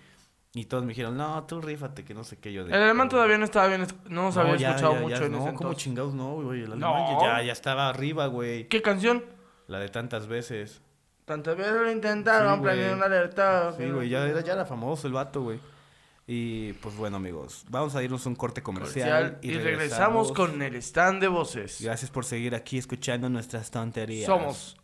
Y 0.55 0.65
todos 0.67 0.85
me 0.85 0.91
dijeron, 0.91 1.17
no, 1.19 1.45
tú 1.45 1.61
rífate, 1.61 2.05
que 2.05 2.15
no 2.15 2.23
sé 2.25 2.39
qué 2.39 2.53
yo. 2.53 2.65
de- 2.65 2.75
El 2.75 2.83
alemán 2.83 3.09
todavía 3.11 3.37
no 3.37 3.45
estaba 3.45 3.67
bien, 3.69 3.87
no 4.09 4.31
se 4.33 4.39
No, 4.39 4.45
había 4.47 4.57
ya, 4.57 4.69
escuchado 4.71 4.95
ya, 4.95 5.01
mucho 5.01 5.17
ya, 5.21 5.27
en 5.27 5.33
no, 5.33 5.39
ese 5.39 5.47
¿cómo 5.49 5.59
entonces. 5.59 5.83
chingados 5.85 6.15
no, 6.15 6.35
güey? 6.43 6.63
El 6.63 6.79
No. 6.79 6.95
alemán 6.95 7.19
ya, 7.21 7.43
ya 7.43 7.53
estaba 7.53 7.89
arriba, 7.91 8.27
güey. 8.29 8.69
¿Qué 8.69 8.81
canción? 8.81 9.23
La 9.69 9.79
de 9.81 9.89
tantas 9.91 10.29
veces. 10.29 10.81
Tantas 11.27 11.57
veces 11.57 11.73
lo 11.75 11.91
intentaron, 11.91 12.61
Sí, 12.63 12.81
una 12.95 13.05
alerta. 13.07 13.73
Sí, 13.73 13.91
güey, 13.91 14.09
ya 14.09 14.27
era, 14.27 14.41
ya 14.43 14.53
era 14.55 14.65
famoso 14.65 15.07
el 15.07 15.13
vato, 15.15 15.43
güey. 15.43 15.59
Y 16.27 16.73
pues 16.75 16.97
bueno, 16.97 17.19
amigos, 17.19 17.65
vamos 17.69 17.95
a 17.95 18.03
irnos 18.03 18.25
a 18.25 18.29
un 18.31 18.35
corte 18.35 18.63
comercial. 18.63 19.39
Comercial, 19.39 19.39
y, 19.43 19.59
regresamos 19.59 20.33
con 20.33 20.63
el 20.63 20.75
stand 20.77 21.21
de 21.21 21.29
voces. 21.29 21.79
Gracias 21.83 22.11
por 22.11 22.25
seguir 22.25 22.55
aquí 22.55 22.79
escuchando 22.79 23.29
nuestras 23.29 23.71
tonterías. 23.71 24.27
Somos 24.27 24.77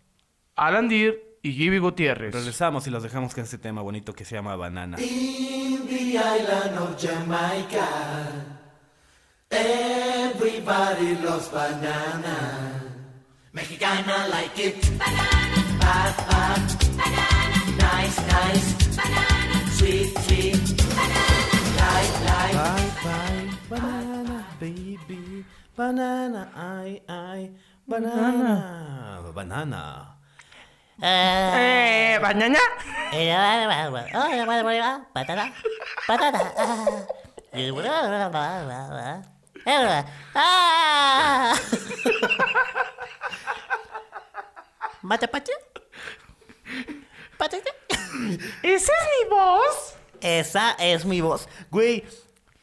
Alan 0.54 0.88
Deer 0.88 1.38
y 1.42 1.52
Gibby 1.52 1.78
Gutiérrez. 1.78 2.35
Regresamos 2.35 2.87
y 2.87 2.90
los 2.90 3.02
dejamos 3.02 3.35
con 3.35 3.44
este 3.44 3.56
tema 3.56 3.80
bonito 3.80 4.12
que 4.12 4.26
se 4.26 4.35
llama 4.35 4.54
Banana. 4.56 5.00
In 5.00 5.87
the 5.87 6.18
island 6.18 6.78
of 6.78 7.00
Jamaica, 7.00 7.88
everybody 9.50 11.16
loves 11.25 11.50
banana. 11.50 12.90
Mexicana 13.52 14.28
like 14.28 14.59
it. 14.59 14.99
Banana. 14.99 15.78
Bad, 15.80 16.16
bad. 16.28 16.97
Banana. 16.97 17.61
Nice, 17.78 18.20
nice. 18.26 18.97
Banana. 18.97 19.60
Banana. 19.90 20.06
Banana, 23.66 24.37
baby. 24.62 25.42
Banana, 25.75 26.47
ay, 26.54 27.02
ay. 27.11 27.50
Banana. 27.90 28.54
Banana. 29.35 29.82
Eh, 31.02 32.23
banana. 32.23 32.62
Patata. 35.11 35.50
Patata. 36.06 36.38
Ah. 40.38 41.50
¿Matapache? 45.02 45.54
¿Patata? 47.35 47.79
¿Esa 48.62 48.93
es 48.93 49.09
mi 49.25 49.31
voz? 49.31 49.95
Esa 50.21 50.73
es 50.73 51.05
mi 51.05 51.21
voz. 51.21 51.49
Güey. 51.71 52.05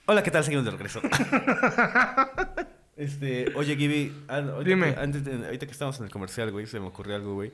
Hola, 0.05 0.23
¿qué 0.23 0.31
tal? 0.31 0.43
Seguimos 0.43 0.65
de 0.65 0.71
regreso. 0.71 1.01
este, 2.95 3.51
oye, 3.55 3.75
Gibby, 3.75 4.13
ah, 4.27 4.37
ahorita 4.37 4.63
Dime. 4.63 4.93
que- 4.93 4.99
antes 4.99 5.23
de- 5.25 5.45
ahorita 5.45 5.65
que 5.65 5.71
estamos 5.71 5.97
en 5.99 6.05
el 6.05 6.11
comercial, 6.11 6.51
güey, 6.51 6.65
se 6.65 6.79
me 6.79 6.87
ocurrió 6.87 7.15
algo, 7.15 7.33
güey. 7.35 7.51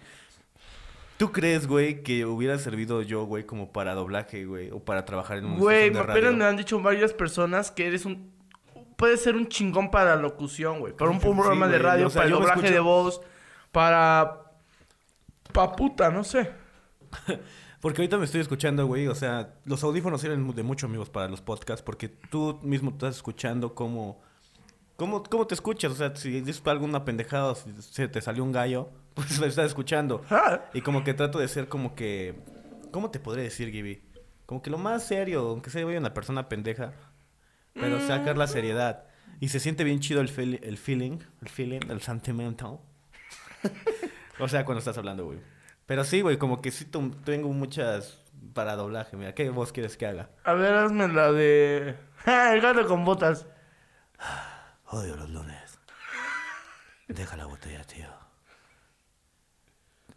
¿Tú 1.17 1.31
crees, 1.31 1.67
güey, 1.67 2.01
que 2.03 2.25
hubiera 2.25 2.57
servido 2.57 3.01
yo, 3.01 3.23
güey, 3.25 3.45
como 3.45 3.71
para 3.71 3.93
doblaje, 3.93 4.45
güey? 4.45 4.71
O 4.71 4.79
para 4.79 5.05
trabajar 5.05 5.37
en 5.37 5.45
un 5.45 5.57
Güey, 5.59 5.89
de 5.89 5.99
apenas 5.99 6.15
radio? 6.23 6.33
me 6.37 6.45
han 6.45 6.57
dicho 6.57 6.79
varias 6.81 7.13
personas 7.13 7.71
que 7.71 7.87
eres 7.87 8.05
un... 8.05 8.31
Puedes 8.97 9.21
ser 9.23 9.35
un 9.35 9.47
chingón 9.47 9.89
para 9.91 10.15
locución, 10.15 10.79
güey. 10.79 10.93
Para 10.93 11.11
un 11.11 11.19
Sí, 11.21 11.27
programa 11.27 11.67
de 11.67 11.73
güey, 11.77 11.83
radio, 11.83 12.07
o 12.07 12.09
sea, 12.09 12.21
para 12.23 12.29
yo 12.29 12.35
me 12.37 12.41
doblaje 12.41 12.59
escucho- 12.61 12.73
de 12.73 12.79
voz, 12.79 13.21
para... 13.71 14.39
Pa' 15.51 15.71
puta, 15.75 16.09
no 16.09 16.23
sé. 16.23 16.49
Porque 17.83 18.01
ahorita 18.01 18.17
me 18.17 18.23
estoy 18.23 18.39
escuchando, 18.39 18.87
güey, 18.87 19.07
o 19.07 19.13
sea, 19.13 19.55
los 19.65 19.83
audífonos 19.83 20.21
sirven 20.21 20.55
de 20.55 20.63
mucho, 20.63 20.85
amigos, 20.85 21.09
para 21.09 21.27
los 21.27 21.41
podcasts, 21.41 21.83
porque 21.83 22.07
tú 22.07 22.57
mismo 22.63 22.91
estás 22.91 23.17
escuchando 23.17 23.75
cómo, 23.75 24.21
cómo, 24.95 25.21
cómo 25.23 25.45
te 25.47 25.53
escuchas, 25.53 25.91
o 25.91 25.95
sea, 25.95 26.15
si 26.15 26.39
dices 26.39 26.65
alguna 26.65 27.03
pendejada, 27.03 27.51
o 27.51 27.55
si 27.55 27.73
se 27.81 28.07
te 28.07 28.21
salió 28.21 28.41
un 28.45 28.53
gallo, 28.53 28.89
pues 29.15 29.37
lo 29.37 29.47
estás 29.47 29.65
escuchando. 29.65 30.23
Ah. 30.29 30.61
Y 30.73 30.79
como 30.79 31.03
que 31.03 31.13
trato 31.13 31.39
de 31.39 31.47
ser 31.49 31.67
como 31.67 31.93
que, 31.93 32.39
¿cómo 32.91 33.11
te 33.11 33.19
podré 33.19 33.43
decir, 33.43 33.69
Gibby? 33.69 34.01
Como 34.45 34.61
que 34.61 34.69
lo 34.69 34.77
más 34.77 35.05
serio, 35.05 35.41
aunque 35.49 35.69
sea 35.69 35.85
una 35.85 36.13
persona 36.13 36.47
pendeja, 36.47 36.93
pero 37.73 37.99
sacar 37.99 38.37
la 38.37 38.47
seriedad. 38.47 39.07
Y 39.41 39.49
se 39.49 39.59
siente 39.59 39.83
bien 39.83 39.99
chido 39.99 40.21
el, 40.21 40.29
el 40.63 40.77
feeling, 40.77 41.19
el 41.41 41.49
feeling, 41.49 41.81
el 41.89 41.99
sentimental. 41.99 42.79
o 44.39 44.47
sea, 44.47 44.63
cuando 44.63 44.79
estás 44.79 44.97
hablando, 44.97 45.25
güey. 45.25 45.39
Pero 45.85 46.03
sí, 46.03 46.21
güey, 46.21 46.37
como 46.37 46.61
que 46.61 46.71
sí 46.71 46.85
tengo 46.85 47.49
muchas 47.49 48.21
para 48.53 48.75
doblaje. 48.75 49.17
Mira, 49.17 49.33
¿qué 49.33 49.49
voz 49.49 49.71
quieres 49.71 49.97
que 49.97 50.05
haga? 50.05 50.29
A 50.43 50.53
ver, 50.53 50.73
hazme 50.73 51.07
la 51.07 51.31
de... 51.31 51.97
El 52.25 52.61
gato 52.61 52.87
con 52.87 53.03
botas. 53.05 53.45
Odio 54.87 55.15
los 55.15 55.29
lunes. 55.29 55.79
Deja 57.07 57.35
la 57.35 57.45
botella, 57.45 57.83
tío. 57.83 58.07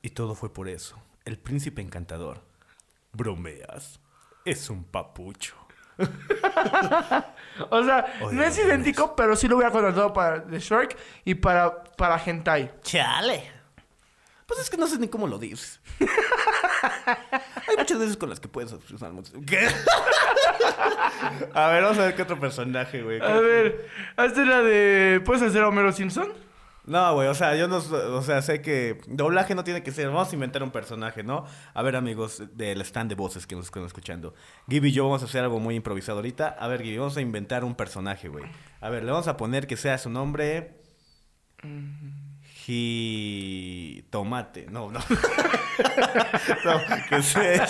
Y 0.03 0.11
todo 0.11 0.35
fue 0.35 0.53
por 0.53 0.69
eso. 0.69 1.03
El 1.25 1.39
príncipe 1.39 1.83
encantador. 1.83 2.43
Bromeas. 3.13 4.01
Es 4.45 4.71
un 4.71 4.85
papucho. 4.85 5.57
O 7.71 7.83
sea, 7.83 8.05
Oye, 8.21 8.37
no 8.37 8.43
es 8.43 8.59
idéntico, 8.59 9.17
pero 9.17 9.35
sí 9.35 9.49
lo 9.49 9.57
hubiera 9.57 9.73
contratado 9.73 10.13
para 10.13 10.45
The 10.45 10.59
Shark 10.59 10.95
y 11.25 11.37
para, 11.37 11.85
para 11.85 12.23
Hentai. 12.23 12.71
Chale. 12.83 13.51
Pues 14.47 14.61
es 14.61 14.71
que 14.71 14.77
no 14.77 14.87
sé 14.87 14.99
ni 14.99 15.09
cómo 15.09 15.27
lo 15.27 15.39
dices. 15.39 15.81
Hay 17.69 17.77
muchas 17.77 17.99
veces 17.99 18.17
con 18.17 18.31
las 18.31 18.39
que 18.39 18.47
puedes 18.49 18.73
usar 18.73 19.13
¿Qué? 19.47 19.69
a 21.53 21.69
ver, 21.69 21.83
vamos 21.83 21.99
a 21.99 22.07
ver 22.07 22.15
qué 22.15 22.23
otro 22.23 22.39
personaje, 22.39 23.03
güey. 23.03 23.21
A 23.21 23.41
ver, 23.41 23.89
hazte 24.17 24.47
la 24.47 24.61
de... 24.61 25.21
¿Puedes 25.25 25.43
hacer 25.43 25.63
a 25.63 25.69
Homero 25.69 25.93
Simpson? 25.93 26.33
No, 26.85 27.15
güey, 27.15 27.27
o 27.27 27.35
sea, 27.35 27.57
yo 27.57 27.67
no, 27.67 27.79
o 27.79 28.23
sea, 28.23 28.43
sé 28.43 28.63
que 28.63 29.01
doblaje 29.09 29.57
no 29.57 29.65
tiene 29.65 29.83
que 29.83 29.91
ser, 29.91 30.07
vamos 30.07 30.31
a 30.31 30.35
inventar 30.35 30.63
un 30.63 30.71
personaje, 30.71 31.25
¿no? 31.25 31.45
A 31.75 31.83
ver, 31.83 31.97
amigos 31.97 32.45
del 32.53 32.81
stand 32.83 33.09
de 33.09 33.17
voces 33.17 33.49
que 33.49 33.57
nos 33.57 33.65
están 33.65 33.85
escuchando. 33.85 34.35
Gibby 34.69 34.91
y 34.91 34.93
yo 34.93 35.03
vamos 35.03 35.23
a 35.23 35.25
hacer 35.25 35.43
algo 35.43 35.59
muy 35.59 35.75
improvisado 35.75 36.19
ahorita. 36.19 36.57
A 36.61 36.69
ver, 36.69 36.83
Gibby, 36.83 36.99
vamos 36.99 37.17
a 37.17 37.21
inventar 37.21 37.65
un 37.65 37.75
personaje, 37.75 38.29
güey. 38.29 38.45
A 38.81 38.89
ver, 38.91 39.03
le 39.03 39.11
vamos 39.11 39.27
a 39.27 39.37
poner 39.37 39.67
que 39.67 39.77
sea 39.77 39.99
su 39.99 40.11
nombre... 40.11 40.77
Ji... 41.65 42.26
Tomate. 44.11 44.67
No, 44.71 44.91
no. 44.91 44.99
no, 46.65 46.81
que 47.09 47.23
sea... 47.23 47.67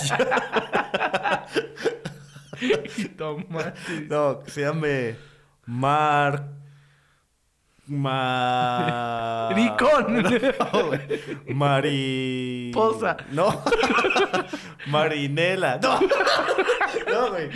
Tomate. 3.18 4.06
No, 4.08 4.40
que 4.40 4.50
se 4.50 4.62
llame... 4.62 5.16
Mar... 5.66 6.48
Ma... 7.88 9.50
Ricón. 9.54 10.22
No. 10.22 10.90
Mari... 11.54 12.70
Posa. 12.72 13.18
No. 13.32 13.62
Marinela. 14.86 15.78
No. 15.82 16.00
No, 16.00 17.30
güey. 17.30 17.50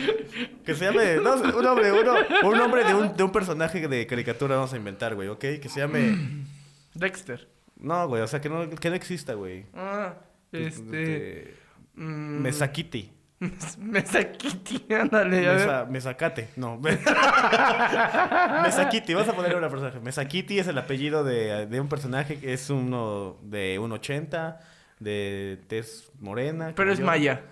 Que 0.62 0.74
se 0.74 0.84
llame... 0.84 1.16
No, 1.16 1.36
un 1.36 1.64
nombre, 1.64 1.90
uno, 1.90 2.14
un 2.42 2.58
nombre 2.58 2.84
de 2.84 2.94
un, 2.94 3.16
de 3.16 3.22
un 3.22 3.32
personaje 3.32 3.88
de 3.88 4.06
caricatura 4.06 4.56
vamos 4.56 4.74
a 4.74 4.76
inventar, 4.76 5.14
güey, 5.14 5.28
¿ok? 5.28 5.40
Que 5.40 5.68
se 5.70 5.80
llame... 5.80 6.50
Dexter. 6.94 7.48
No, 7.76 8.08
güey, 8.08 8.22
o 8.22 8.26
sea, 8.26 8.40
que 8.40 8.48
no, 8.48 8.68
que 8.68 8.90
no 8.90 8.96
exista, 8.96 9.34
güey. 9.34 9.66
Ah, 9.74 10.14
este... 10.52 11.54
mm, 11.94 12.40
Mesakiti. 12.42 13.12
Mesa 13.78 14.22
Kitty, 14.32 14.92
ándale. 14.92 15.40
Mesa, 15.40 15.86
Mesacate, 15.86 16.50
no. 16.56 16.78
Mesakiti, 18.62 19.14
vas 19.14 19.28
a 19.28 19.32
poner 19.32 19.56
una 19.56 19.70
personaje. 19.70 19.98
Mesakiti 19.98 20.58
es 20.58 20.68
el 20.68 20.76
apellido 20.76 21.24
de, 21.24 21.66
de 21.66 21.80
un 21.80 21.88
personaje 21.88 22.38
que 22.38 22.52
es 22.52 22.68
uno 22.68 23.38
de 23.42 23.80
1.80, 23.80 24.58
de 24.98 25.58
tez 25.68 26.12
morena. 26.18 26.74
Pero 26.76 26.92
es 26.92 26.98
yo. 26.98 27.06
maya. 27.06 27.42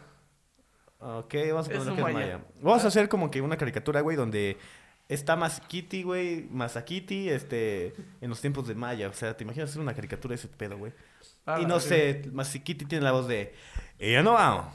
Ok, 0.99 1.35
vamos 1.53 1.69
a 1.69 1.71
poner 1.71 1.87
que 1.87 1.95
es 1.95 2.01
maya. 2.03 2.19
maya. 2.19 2.41
Vamos 2.61 2.85
a 2.85 2.89
hacer 2.89 3.09
como 3.09 3.31
que 3.31 3.41
una 3.41 3.57
caricatura, 3.57 4.03
güey, 4.03 4.15
donde 4.15 4.59
está 5.09 5.37
Masakiti, 5.37 6.03
güey, 6.03 6.47
Masakiti, 6.51 7.29
este, 7.31 7.95
en 8.21 8.31
los 8.31 8.41
tiempos 8.41 8.69
de 8.69 8.75
Maya. 8.75 9.09
O 9.09 9.13
sea, 9.13 9.37
¿te 9.37 9.45
imaginas 9.45 9.71
hacer 9.71 9.83
una 9.83 9.95
caricatura 9.95 10.33
de 10.33 10.37
ese 10.37 10.49
pedo, 10.49 10.79
güey? 10.79 10.93
Ah, 11.47 11.61
y 11.61 11.67
no 11.67 11.77
ok. 11.77 11.81
sé, 11.81 12.23
Masakiti 12.33 12.85
tiene 12.85 13.05
la 13.05 13.13
voz 13.13 13.27
de... 13.29 13.55
Y 13.99 14.13
ya 14.13 14.23
no 14.23 14.35
vamos. 14.35 14.67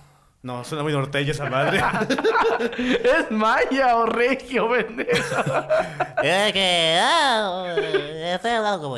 No, 0.44 0.64
suena 0.66 0.84
muy 0.84 0.92
norteño 0.92 1.32
esa 1.32 1.50
madre. 1.50 1.80
Es 2.78 3.32
maya 3.32 3.96
o 3.96 4.06
regio, 4.06 4.70
pendejo. 4.70 5.42
Es 6.24 6.54
que, 6.54 7.00
ah, 7.02 7.76
estoy 8.36 8.52
hablando 8.52 8.82
como, 8.82 8.98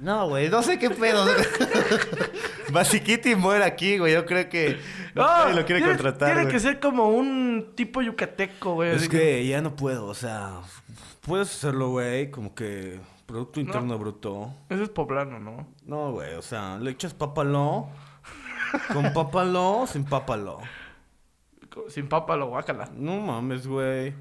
no, 0.00 0.28
güey, 0.28 0.48
no 0.48 0.62
sé 0.62 0.78
qué 0.78 0.90
pedo. 0.90 1.24
Basiquiti 2.72 3.34
muere 3.34 3.64
aquí, 3.64 3.98
güey. 3.98 4.12
Yo 4.14 4.26
creo 4.26 4.48
que 4.48 4.78
nadie 5.14 5.54
lo 5.54 5.64
quiere 5.64 5.80
tiene- 5.80 5.94
contratar, 5.96 6.28
Tiene 6.28 6.42
güey. 6.42 6.52
que 6.52 6.60
ser 6.60 6.80
como 6.80 7.08
un 7.08 7.72
tipo 7.74 8.02
yucateco, 8.02 8.74
güey. 8.74 8.94
Es 8.96 9.08
que 9.08 9.46
ya 9.46 9.60
no 9.62 9.74
puedo, 9.76 10.06
o 10.06 10.14
sea, 10.14 10.60
puedes 11.22 11.48
hacerlo, 11.50 11.90
güey, 11.90 12.30
como 12.30 12.54
que 12.54 13.00
Producto 13.26 13.60
Interno 13.60 13.98
Bruto. 13.98 14.50
Ese 14.68 14.84
es 14.84 14.88
poblano, 14.88 15.38
¿no? 15.38 15.66
No, 15.84 16.12
güey, 16.12 16.34
o 16.34 16.42
sea, 16.42 16.78
le 16.78 16.90
echas 16.92 17.14
pápalo, 17.14 17.88
con 18.92 19.12
pápalo, 19.12 19.86
sin 19.86 20.04
pápalo. 20.04 20.58
Sin 21.88 22.08
papa 22.08 22.36
lo 22.36 22.46
guácala. 22.48 22.88
No 22.94 23.18
mames, 23.20 23.66
güey. 23.66 24.14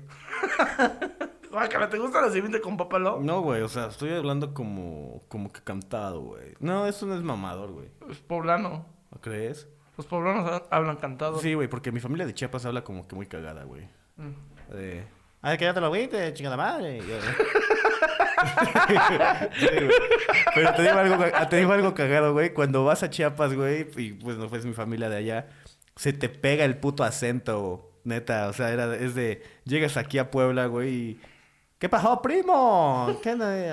Guácala, 1.52 1.90
¿te 1.90 1.98
gusta 1.98 2.22
la 2.22 2.62
con 2.62 2.76
papalo? 2.76 3.20
No, 3.22 3.42
güey, 3.42 3.62
o 3.62 3.70
sea, 3.70 3.86
estoy 3.86 4.12
hablando 4.14 4.54
como, 4.54 5.22
como 5.30 5.52
que 5.54 5.62
cantado, 5.62 6.20
güey. 6.22 6.54
No, 6.60 6.86
eso 6.86 7.06
no 7.06 7.16
es 7.16 7.22
mamador, 7.22 7.72
güey. 7.72 7.88
Es 8.10 8.18
poblano. 8.18 8.86
¿No 9.12 9.22
crees? 9.22 9.70
Los 9.96 10.06
poblanos 10.06 10.50
ha- 10.52 10.76
hablan 10.76 10.98
cantado. 10.98 11.40
Sí, 11.40 11.54
güey, 11.54 11.70
porque 11.70 11.94
mi 11.94 12.02
familia 12.02 12.26
de 12.26 12.34
Chiapas 12.34 12.66
habla 12.66 12.84
como 12.84 13.08
que 13.08 13.16
muy 13.16 13.28
cagada, 13.28 13.64
güey. 13.64 13.88
Mm. 14.18 14.32
Eh, 14.74 15.08
Ay, 15.42 15.58
que 15.58 15.64
ya 15.66 15.74
te 15.74 15.80
lo 15.80 15.90
viste, 15.92 16.34
chingada 16.34 16.58
madre. 16.58 17.00
Sí. 19.60 19.68
Pero 20.54 20.74
te 20.74 20.82
digo 20.84 20.98
algo, 20.98 21.18
ca- 21.18 21.50
te 21.50 21.58
digo 21.58 21.74
algo 21.74 21.94
cagado, 21.94 22.34
güey. 22.34 22.54
Cuando 22.54 22.84
vas 22.86 23.04
a 23.04 23.10
Chiapas, 23.10 23.54
güey, 23.54 23.88
y 23.98 24.14
pues 24.14 24.38
no 24.38 24.50
fue 24.50 24.62
mi 24.62 24.74
familia 24.74 25.10
de 25.10 25.18
allá, 25.18 25.48
se 25.96 26.14
te 26.14 26.30
pega 26.30 26.66
el 26.66 26.78
puto 26.78 27.04
acento, 27.04 27.92
neta. 28.04 28.48
O 28.50 28.54
sea, 28.54 28.70
era, 28.72 28.96
es 28.96 29.16
de, 29.16 29.44
llegas 29.66 29.98
aquí 29.98 30.18
a 30.18 30.32
Puebla, 30.32 30.68
güey, 30.68 30.90
y... 30.94 31.22
¿Qué 31.78 31.90
pasó, 31.90 32.22
primo? 32.22 33.20
¿Qué? 33.22 33.32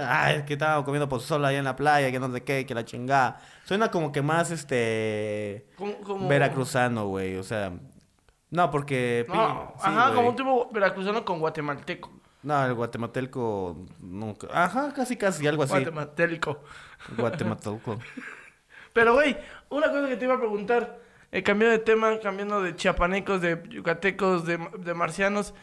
Ay, 0.08 0.38
es 0.38 0.42
que 0.42 0.54
estábamos 0.54 0.85
comiendo 0.85 1.08
pozole 1.08 1.46
allá 1.46 1.58
en 1.58 1.64
la 1.64 1.76
playa, 1.76 2.11
que 2.11 2.18
no 2.18 2.30
sé 2.32 2.42
qué, 2.42 2.66
que 2.66 2.74
la 2.74 2.85
chingada. 2.85 3.40
Suena 3.64 3.90
como 3.92 4.11
que 4.11 4.22
más, 4.22 4.50
este... 4.50 5.66
Como, 5.76 5.94
como- 6.00 6.28
Veracruzano, 6.28 7.06
güey, 7.06 7.37
o 7.37 7.44
sea... 7.44 7.72
No, 8.50 8.70
porque... 8.70 9.24
No, 9.28 9.72
sí, 9.76 9.82
ajá, 9.85 10.06
güey. 10.06 10.16
como 10.16 10.28
un 10.30 10.37
tipo 10.37 10.68
veracruzano 10.72 11.24
con 11.24 11.38
guatemalteco. 11.38 12.11
No, 12.42 12.66
el 12.66 12.74
guatemalteco 12.74 13.87
nunca... 14.00 14.48
Ajá, 14.52 14.92
casi, 14.92 15.16
casi, 15.16 15.46
algo 15.46 15.62
así. 15.62 15.74
Guatemalteco. 15.74 16.62
Guatemalteco. 17.16 17.98
Pero, 18.92 19.14
güey, 19.14 19.37
una 19.70 19.90
cosa 19.90 20.09
que 20.09 20.16
te 20.16 20.24
iba 20.24 20.35
a 20.35 20.38
preguntar. 20.38 21.00
Eh, 21.31 21.42
cambiando 21.42 21.78
de 21.78 21.85
tema, 21.85 22.18
cambiando 22.20 22.61
de 22.61 22.76
chiapanecos, 22.76 23.40
de 23.40 23.62
yucatecos, 23.68 24.44
de, 24.44 24.59
de 24.78 24.94
marcianos. 24.94 25.55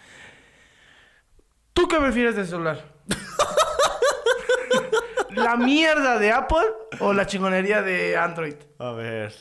¿Tú 1.73 1.87
qué 1.87 1.97
prefieres 1.97 2.35
de 2.35 2.45
celular? 2.45 2.83
¿La 5.29 5.57
mierda 5.57 6.17
de 6.17 6.31
Apple 6.31 6.65
o 6.99 7.13
la 7.13 7.27
chingonería 7.27 7.81
de 7.81 8.17
Android? 8.17 8.55
A 8.79 8.91
ver, 8.91 9.33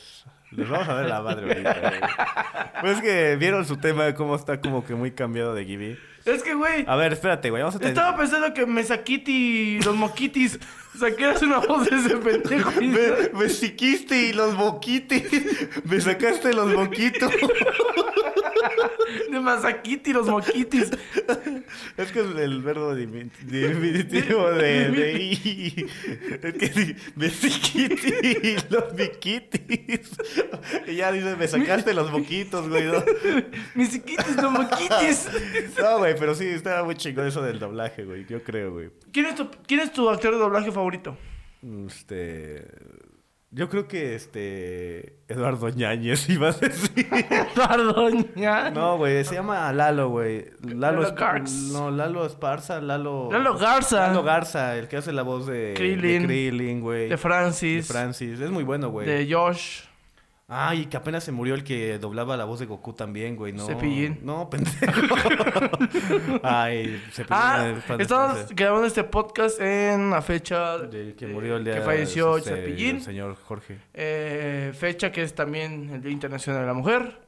les 0.59 0.69
vamos 0.69 0.89
a 0.89 0.95
ver 0.95 1.07
la 1.09 1.23
madre 1.23 1.49
ahorita, 1.49 1.81
güey. 1.81 2.01
Pues 2.81 2.97
es 2.97 3.03
que 3.03 3.37
vieron 3.37 3.65
su 3.65 3.77
tema 3.77 4.05
de 4.05 4.15
cómo 4.15 4.35
está 4.35 4.61
como 4.61 4.85
que 4.85 4.95
muy 4.95 5.13
cambiado 5.13 5.55
de 5.55 5.65
Gibi. 5.65 5.99
Es 6.25 6.43
que, 6.43 6.53
güey, 6.55 6.85
A 6.87 6.97
ver, 6.97 7.13
espérate, 7.15 7.49
güey, 7.49 7.63
vamos 7.63 7.77
a 7.77 7.79
tener... 7.79 7.95
estaba 7.95 8.17
pensando 8.17 8.53
que 8.53 8.67
Mesaquiti 8.67 9.79
y 9.79 9.83
los 9.83 9.95
moquitis 9.95 10.59
saqueras 10.99 11.41
una 11.43 11.59
voz 11.59 11.89
de 11.89 11.97
ese 11.97 12.17
pendejo. 12.17 12.71
Me, 12.81 13.31
me 13.33 13.49
siquiste 13.49 14.15
y 14.29 14.33
los 14.35 14.55
boquitis. 14.57 15.25
Me 15.85 16.01
sacaste 16.01 16.53
los 16.53 16.75
boquitos. 16.75 17.33
De 19.31 19.41
Masaquiti 19.41 20.11
y 20.11 20.13
los 20.13 20.27
moquitis. 20.29 20.91
Es 21.97 22.13
que 22.13 22.21
es 22.21 22.37
el 22.37 22.63
verbo 22.63 22.95
diminutivo 22.95 24.51
de, 24.51 24.91
de 24.91 25.13
i. 25.23 25.87
Es 26.43 26.55
que 26.55 26.69
sí, 26.69 26.97
me 27.17 27.29
siquiste 27.31 28.39
y 28.49 28.73
los 28.73 28.95
biquitis. 28.95 30.11
Y 30.87 30.97
ya 30.97 31.13
dice, 31.13 31.37
me 31.37 31.49
sacaste 31.49 31.95
los 31.95 32.11
boquitos, 32.11 32.69
güey. 32.69 32.85
¿no? 32.85 33.03
Mis 33.75 33.93
chiquitis, 33.93 34.37
los 34.37 34.53
moquitis. 34.53 35.29
No, 35.79 35.99
güey, 35.99 36.15
pero 36.19 36.35
sí, 36.35 36.47
estaba 36.47 36.85
muy 36.85 36.97
chingón 36.97 37.27
eso 37.27 37.43
del 37.43 37.59
doblaje, 37.59 38.05
güey. 38.05 38.27
Yo 38.27 38.43
creo, 38.43 38.73
güey. 38.73 38.91
¿Quién 39.13 39.27
es, 39.27 39.35
tu, 39.35 39.49
¿Quién 39.67 39.81
es 39.81 39.93
tu 39.93 40.09
actor 40.09 40.33
de 40.33 40.39
doblaje 40.39 40.73
favorito? 40.73 41.17
Este. 41.87 42.65
Yo 43.51 43.71
creo 43.71 43.89
que 43.89 44.15
este. 44.15 45.21
Eduardo 45.27 45.71
Ñañez 45.71 46.29
iba 46.31 46.51
a 46.51 46.53
decir. 46.53 47.09
Eduardo 47.55 48.11
Ñañez. 48.11 48.75
No, 48.75 48.99
güey, 48.99 49.25
se 49.25 49.37
llama 49.37 49.73
Lalo, 49.73 50.11
güey. 50.11 50.51
Lalo. 50.63 51.15
No, 51.73 51.91
Lalo 51.91 52.27
Esparza, 52.27 52.81
Lalo. 52.81 53.31
Lalo 53.33 53.57
Garza. 53.57 54.09
Lalo 54.09 54.23
Garza, 54.23 54.77
el 54.77 54.89
que 54.89 54.99
hace 54.99 55.13
la 55.13 55.23
voz 55.23 55.47
de. 55.47 55.73
Krillin. 55.77 56.23
De 56.23 56.27
Krillin, 56.27 56.81
güey. 56.81 57.09
De 57.09 57.17
Francis. 57.17 57.89
De 57.89 57.95
Francis. 57.95 58.39
Es 58.39 58.51
muy 58.51 58.65
bueno, 58.65 58.91
güey. 58.91 59.07
De 59.07 59.27
Josh. 59.33 59.88
Ah, 60.51 60.75
y 60.75 60.87
que 60.87 60.97
apenas 60.97 61.25
se 61.25 61.31
murió 61.31 61.55
el 61.55 61.63
que 61.63 61.99
doblaba 61.99 62.35
la 62.35 62.47
voz 62.47 62.59
de 62.61 62.65
Goku 62.65 62.95
también, 62.95 63.37
güey. 63.37 63.53
No. 63.53 63.67
Cepillín. 63.67 64.21
No, 64.23 64.49
pendejo. 64.51 64.81
Ay, 66.43 67.03
Cepillín. 67.13 67.27
Ah, 67.31 67.67
eh, 67.69 67.97
estamos 67.99 68.47
grabando 68.55 68.87
este 68.87 69.05
podcast 69.05 69.61
en 69.61 70.09
la 70.11 70.23
fecha 70.23 70.79
del 70.79 71.15
que 71.15 71.27
de- 71.27 71.33
murió 71.35 71.57
el 71.59 71.65
día 71.65 71.75
que 71.75 71.81
falleció 71.83 72.39
Cepillín. 72.41 72.97
El 72.97 73.03
señor 73.03 73.37
Jorge. 73.45 73.79
Eh, 73.93 74.73
fecha 74.75 75.13
que 75.13 75.23
es 75.23 75.35
también 75.35 75.91
el 75.91 76.01
Día 76.03 76.13
Internacional 76.13 76.63
de 76.63 76.67
la 76.67 76.75
Mujer. 76.75 77.21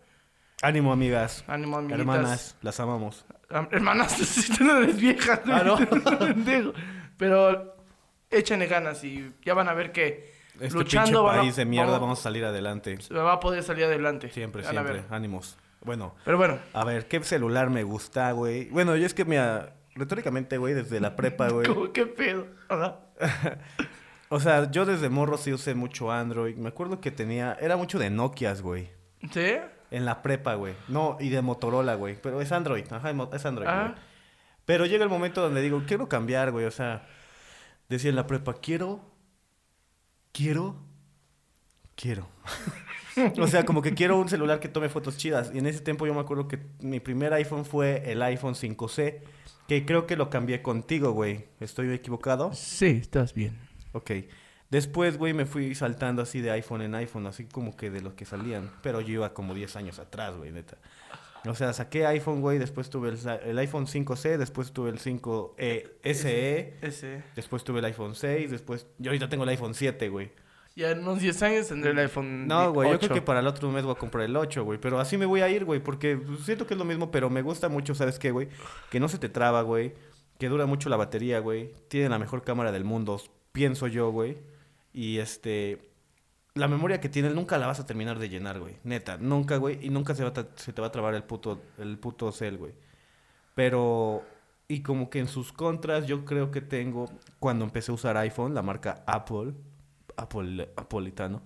Ánimo, 0.63 0.93
amigas. 0.93 1.45
Ánimo, 1.47 1.77
amiguitas. 1.77 2.01
Hermanas, 2.01 2.57
las 2.63 2.81
amamos. 2.81 3.27
Am- 3.51 3.69
Hermanas, 3.71 4.13
si 4.13 4.65
no 4.65 4.79
eres 4.79 4.97
vieja. 4.99 5.43
Ah. 5.47 5.77
Pero 7.19 7.77
échenle 8.31 8.67
ganas 8.67 9.05
y 9.05 9.31
ya 9.45 9.53
van 9.55 9.69
a 9.69 9.75
ver 9.75 9.93
que 9.93 10.40
Este 10.61 10.75
luchando 10.75 11.07
pinche 11.11 11.21
van 11.23 11.39
a- 11.39 11.41
país 11.43 11.57
de 11.57 11.65
mierda 11.65 11.93
vamos- 11.93 12.01
vamos 12.03 12.19
a 12.21 12.23
salir 12.23 12.45
adelante. 12.45 13.01
se 13.01 13.15
va 13.15 13.33
a 13.35 13.41
poder 13.41 13.63
salir 13.63 13.85
adelante. 13.85 14.29
Siempre, 14.31 14.63
Van 14.63 14.71
siempre. 14.73 15.03
Ánimos. 15.11 15.57
Bueno, 15.83 16.15
Pero 16.25 16.37
bueno, 16.37 16.59
a 16.75 16.85
ver, 16.85 17.09
¿qué 17.09 17.23
celular 17.23 17.71
me 17.71 17.83
gusta, 17.85 18.33
güey? 18.33 18.69
Bueno, 18.69 18.97
yo 18.97 19.07
es 19.07 19.15
que, 19.15 19.25
mira, 19.25 19.75
retóricamente, 19.95 20.59
güey, 20.59 20.75
desde 20.75 21.01
la 21.01 21.17
prepa, 21.17 21.49
güey. 21.53 21.67
¿cómo 21.67 21.93
qué 21.93 22.05
pedo? 22.07 22.47
O 24.33 24.39
sea, 24.39 24.71
yo 24.71 24.87
desde 24.87 25.09
morro 25.09 25.37
sí 25.39 25.53
usé 25.53 25.75
mucho 25.75 26.13
Android. 26.13 26.57
Me 26.57 26.69
acuerdo 26.69 27.01
que 27.01 27.11
tenía... 27.11 27.57
Era 27.61 27.77
mucho 27.77 27.99
de 27.99 28.11
Nokias, 28.11 28.63
güey. 28.63 28.89
¿Sí? 29.33 29.57
En 29.91 30.05
la 30.05 30.23
prepa, 30.23 30.55
güey. 30.55 30.75
No, 30.87 31.17
y 31.19 31.31
de 31.31 31.43
Motorola, 31.43 31.97
güey. 31.97 32.17
Pero 32.23 32.41
es 32.41 32.53
Android. 32.53 32.85
Ajá, 32.93 33.11
es 33.33 33.45
Android, 33.45 33.67
Ah. 33.69 33.83
güey. 33.89 33.95
Pero 34.67 34.87
llega 34.87 35.03
el 35.03 35.11
momento 35.11 35.41
donde 35.43 35.61
digo, 35.63 35.83
quiero 35.85 36.09
cambiar, 36.09 36.53
güey. 36.53 36.65
O 36.67 36.71
sea, 36.71 37.09
decía 37.89 38.11
en 38.11 38.15
la 38.17 38.29
prepa, 38.29 38.55
quiero... 38.55 39.01
Quiero... 40.33 40.77
Quiero. 41.95 42.29
o 43.39 43.47
sea, 43.47 43.67
como 43.67 43.83
que 43.83 43.93
quiero 43.95 44.19
un 44.19 44.29
celular 44.29 44.59
que 44.59 44.69
tome 44.69 44.89
fotos 44.89 45.19
chidas. 45.19 45.51
Y 45.53 45.59
en 45.59 45.67
ese 45.67 45.81
tiempo 45.81 46.07
yo 46.07 46.15
me 46.15 46.21
acuerdo 46.21 46.49
que 46.49 46.59
mi 46.81 46.99
primer 46.99 47.35
iPhone 47.35 47.65
fue 47.65 48.11
el 48.11 48.23
iPhone 48.23 48.55
5C. 48.55 49.21
Que 49.69 49.85
creo 49.85 50.07
que 50.07 50.17
lo 50.17 50.31
cambié 50.31 50.63
contigo, 50.63 51.13
güey. 51.13 51.45
¿Estoy 51.61 51.93
equivocado? 51.93 52.53
Sí, 52.55 52.87
estás 53.03 53.35
bien. 53.35 53.59
Ok. 53.93 54.13
Después, 54.71 55.19
güey, 55.19 55.35
me 55.35 55.47
fui 55.47 55.75
saltando 55.75 56.23
así 56.23 56.41
de 56.41 56.53
iPhone 56.53 56.83
en 56.83 56.95
iPhone, 56.95 57.27
así 57.27 57.45
como 57.45 57.77
que 57.77 57.91
de 57.91 58.01
los 58.01 58.15
que 58.15 58.25
salían. 58.25 58.71
Pero 58.83 59.01
yo 59.01 59.13
iba 59.15 59.35
como 59.35 59.53
10 59.53 59.77
años 59.77 59.99
atrás, 59.99 60.37
güey, 60.37 60.53
neta. 60.53 60.79
O 61.47 61.55
sea, 61.55 61.73
saqué 61.73 62.07
iPhone, 62.07 62.41
güey, 62.41 62.59
después 62.59 62.91
tuve 62.91 63.11
el, 63.11 63.19
el 63.45 63.59
iPhone 63.59 63.87
5C, 63.87 64.37
después 64.37 64.73
tuve 64.73 64.91
el 64.91 64.99
5 64.99 65.55
eh, 65.59 65.97
SE, 66.05 66.75
Ese. 66.83 67.23
después 67.35 67.65
tuve 67.65 67.79
el 67.79 67.87
iPhone 67.87 68.15
6, 68.15 68.51
después... 68.51 68.87
Yo 68.99 69.11
ahorita 69.11 69.29
tengo 69.29 69.45
el 69.45 69.51
iPhone 69.51 69.75
7, 69.75 70.09
güey. 70.11 70.33
Ya 70.77 70.91
en 70.91 71.01
unos 71.01 71.21
10 71.21 71.43
años 71.43 71.69
tendré 71.69 71.91
el 71.91 71.99
iPhone 71.99 72.47
No, 72.47 72.73
güey, 72.73 72.91
yo 72.91 72.97
8. 72.97 73.07
creo 73.07 73.15
que 73.21 73.23
para 73.23 73.41
el 73.41 73.47
otro 73.47 73.71
mes 73.71 73.85
voy 73.85 73.93
a 73.93 73.99
comprar 73.99 74.25
el 74.25 74.37
8, 74.37 74.65
güey. 74.65 74.79
Pero 74.79 75.01
así 75.01 75.17
me 75.17 75.27
voy 75.27 75.41
a 75.41 75.49
ir, 75.49 75.65
güey, 75.65 75.81
porque 75.81 76.21
siento 76.45 76.67
que 76.67 76.75
es 76.75 76.79
lo 76.79 76.85
mismo, 76.85 77.11
pero 77.11 77.31
me 77.31 77.43
gusta 77.43 77.69
mucho, 77.69 77.95
¿sabes 77.95 78.19
qué, 78.19 78.31
güey? 78.31 78.49
Que 78.91 79.01
no 79.01 79.09
se 79.09 79.19
te 79.19 79.29
traba, 79.29 79.63
güey. 79.63 79.95
Que 80.39 80.49
dura 80.49 80.67
mucho 80.67 80.89
la 80.89 80.97
batería, 80.97 81.41
güey. 81.41 81.73
Tiene 81.89 82.09
la 82.09 82.19
mejor 82.19 82.43
cámara 82.45 82.73
del 82.73 82.85
mundo, 82.85 83.21
pienso 83.53 83.87
yo, 83.89 84.11
güey. 84.11 84.39
Y 84.93 85.19
este... 85.19 85.90
La 86.55 86.69
memoria 86.69 87.01
que 87.01 87.09
tiene 87.09 87.31
nunca 87.31 87.59
la 87.59 87.67
vas 87.67 87.81
a 87.81 87.87
terminar 87.87 88.19
de 88.19 88.29
llenar, 88.29 88.59
güey. 88.59 88.77
Neta, 88.85 89.17
nunca, 89.19 89.57
güey. 89.57 89.79
Y 89.85 89.91
nunca 89.91 90.15
se, 90.15 90.25
va 90.25 90.33
se 90.57 90.73
te 90.73 90.81
va 90.81 90.89
a 90.89 90.93
trabar 90.93 91.15
el 91.15 91.23
puto, 91.23 91.63
el 91.79 91.99
puto 91.99 92.33
cel, 92.33 92.59
güey. 92.59 92.73
Pero... 93.55 94.25
Y 94.69 94.83
como 94.83 95.11
que 95.11 95.19
en 95.19 95.27
sus 95.27 95.53
contras 95.53 96.07
yo 96.07 96.25
creo 96.25 96.51
que 96.51 96.61
tengo... 96.61 97.11
Cuando 97.39 97.65
empecé 97.65 97.91
a 97.91 97.95
usar 97.95 98.17
iPhone, 98.17 98.55
la 98.55 98.63
marca 98.63 99.03
Apple... 99.07 99.55
Apple, 100.17 100.69
Apolitano 100.77 101.41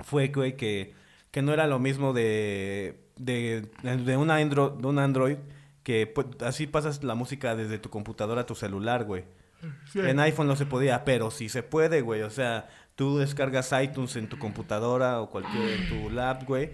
fue, 0.00 0.28
güey, 0.28 0.56
que, 0.56 0.94
que 1.30 1.42
no 1.42 1.52
era 1.52 1.66
lo 1.66 1.78
mismo 1.78 2.12
de, 2.12 2.98
de, 3.16 3.70
de, 3.82 4.16
una 4.16 4.40
Andro- 4.40 4.76
de 4.76 4.86
un 4.86 4.98
Android 4.98 5.36
que 5.82 6.06
pues, 6.06 6.28
así 6.40 6.66
pasas 6.66 7.04
la 7.04 7.14
música 7.14 7.54
desde 7.54 7.78
tu 7.78 7.90
computadora 7.90 8.42
a 8.42 8.46
tu 8.46 8.54
celular, 8.54 9.04
güey. 9.04 9.24
En 9.94 10.18
iPhone 10.18 10.48
no 10.48 10.56
se 10.56 10.66
podía, 10.66 11.04
pero 11.04 11.30
sí 11.30 11.48
se 11.48 11.62
puede, 11.62 12.00
güey. 12.00 12.22
O 12.22 12.30
sea, 12.30 12.68
tú 12.96 13.18
descargas 13.18 13.72
iTunes 13.82 14.16
en 14.16 14.28
tu 14.28 14.38
computadora 14.38 15.20
o 15.20 15.30
cualquier 15.30 15.70
en 15.80 15.88
tu 15.88 16.10
lap, 16.10 16.44
güey. 16.46 16.70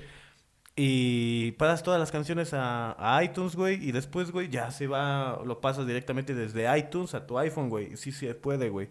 Y 0.81 1.53
pasas 1.53 1.83
todas 1.83 1.99
las 1.99 2.13
canciones 2.13 2.55
a, 2.55 2.95
a 2.99 3.23
iTunes, 3.25 3.57
güey. 3.57 3.83
Y 3.87 3.91
después, 3.93 4.31
güey, 4.31 4.49
ya 4.49 4.71
se 4.71 4.87
va, 4.87 5.41
lo 5.45 5.61
pasas 5.61 5.87
directamente 5.87 6.35
desde 6.35 6.79
iTunes 6.79 7.15
a 7.15 7.27
tu 7.27 7.37
iPhone, 7.39 7.69
güey. 7.69 7.97
Sí, 7.97 8.13
sí, 8.13 8.29
puede, 8.35 8.69
güey. 8.69 8.89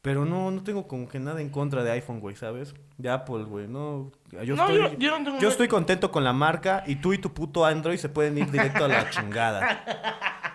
Pero 0.00 0.24
no, 0.24 0.50
no 0.50 0.64
tengo 0.64 0.88
como 0.88 1.08
que 1.08 1.20
nada 1.20 1.40
en 1.40 1.48
contra 1.48 1.84
de 1.84 1.92
iPhone, 1.92 2.18
güey, 2.18 2.34
¿sabes? 2.34 2.74
De 2.98 3.08
Apple, 3.08 3.44
güey. 3.44 3.68
No, 3.68 4.10
yo, 4.44 4.56
No, 4.56 4.62
estoy, 4.68 4.78
yo- 4.78 4.98
yo 4.98 5.16
no 5.16 5.24
tengo 5.24 5.38
yo 5.38 5.48
estoy 5.48 5.68
contento 5.68 6.10
con 6.10 6.24
la 6.24 6.32
marca 6.32 6.82
y 6.88 6.96
tú 6.96 7.12
y 7.12 7.18
tu 7.18 7.32
puto 7.32 7.64
Android 7.64 7.98
se 7.98 8.08
pueden 8.08 8.36
ir 8.36 8.50
directo 8.50 8.84
a 8.84 8.88
la 8.88 9.08
chingada. 9.10 9.84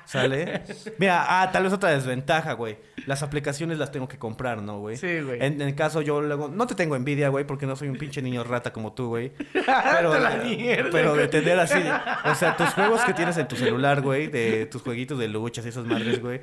¿Sale? 0.07 0.63
Mira, 0.97 1.25
ah, 1.41 1.51
tal 1.51 1.63
vez 1.63 1.73
otra 1.73 1.89
desventaja, 1.91 2.53
güey. 2.53 2.77
Las 3.05 3.23
aplicaciones 3.23 3.77
las 3.77 3.91
tengo 3.91 4.07
que 4.07 4.17
comprar, 4.17 4.61
¿no, 4.61 4.79
güey? 4.79 4.95
Sí, 4.95 5.19
güey. 5.19 5.37
En, 5.43 5.61
en 5.61 5.67
el 5.67 5.75
caso 5.75 6.01
yo 6.01 6.21
luego... 6.21 6.47
No 6.47 6.65
te 6.65 6.75
tengo 6.75 6.95
envidia, 6.95 7.27
güey, 7.27 7.45
porque 7.45 7.65
no 7.65 7.75
soy 7.75 7.89
un 7.89 7.97
pinche 7.97 8.21
niño 8.21 8.43
rata 8.45 8.71
como 8.71 8.93
tú, 8.93 9.09
güey. 9.09 9.33
Pero, 9.53 10.17
la 10.17 10.37
mierda, 10.43 10.89
pero 10.91 11.13
de 11.15 11.27
tener 11.27 11.59
así... 11.59 11.79
O 12.23 12.35
sea, 12.35 12.55
tus 12.55 12.69
juegos 12.69 13.01
que 13.01 13.13
tienes 13.13 13.37
en 13.37 13.47
tu 13.49 13.57
celular, 13.57 14.01
güey, 14.01 14.27
de 14.27 14.65
tus 14.65 14.81
jueguitos 14.81 15.19
de 15.19 15.27
luchas 15.27 15.65
y 15.65 15.69
esas 15.69 15.85
madres, 15.85 16.21
güey. 16.21 16.39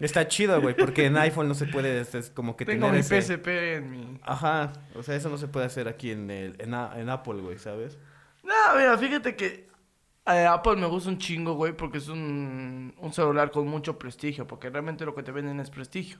Está 0.00 0.26
chido, 0.26 0.60
güey, 0.60 0.74
porque 0.74 1.06
en 1.06 1.16
iPhone 1.16 1.46
no 1.48 1.54
se 1.54 1.66
puede... 1.66 2.00
Es, 2.00 2.30
como 2.34 2.56
que 2.56 2.64
Tengo 2.64 2.86
tener 2.88 2.92
mi 2.94 3.16
ese- 3.16 3.36
PSP 3.38 3.46
en 3.76 3.90
mi... 3.90 4.20
Ajá, 4.24 4.72
o 4.96 5.02
sea, 5.04 5.14
eso 5.14 5.28
no 5.28 5.38
se 5.38 5.46
puede 5.46 5.66
hacer 5.66 5.86
aquí 5.86 6.10
en, 6.10 6.28
el, 6.30 6.56
en, 6.58 6.74
en 6.74 7.08
Apple, 7.08 7.40
güey, 7.40 7.58
¿sabes? 7.58 7.98
No, 8.42 8.54
mira, 8.76 8.98
fíjate 8.98 9.36
que 9.36 9.66
Apple 10.26 10.76
me 10.76 10.86
gusta 10.86 11.08
un 11.08 11.18
chingo, 11.18 11.54
güey, 11.54 11.72
porque 11.72 11.98
es 11.98 12.08
un, 12.08 12.94
un 12.98 13.12
celular 13.12 13.50
con 13.50 13.68
mucho 13.68 13.98
prestigio, 13.98 14.46
porque 14.46 14.70
realmente 14.70 15.04
lo 15.04 15.14
que 15.14 15.22
te 15.22 15.32
venden 15.32 15.60
es 15.60 15.70
prestigio. 15.70 16.18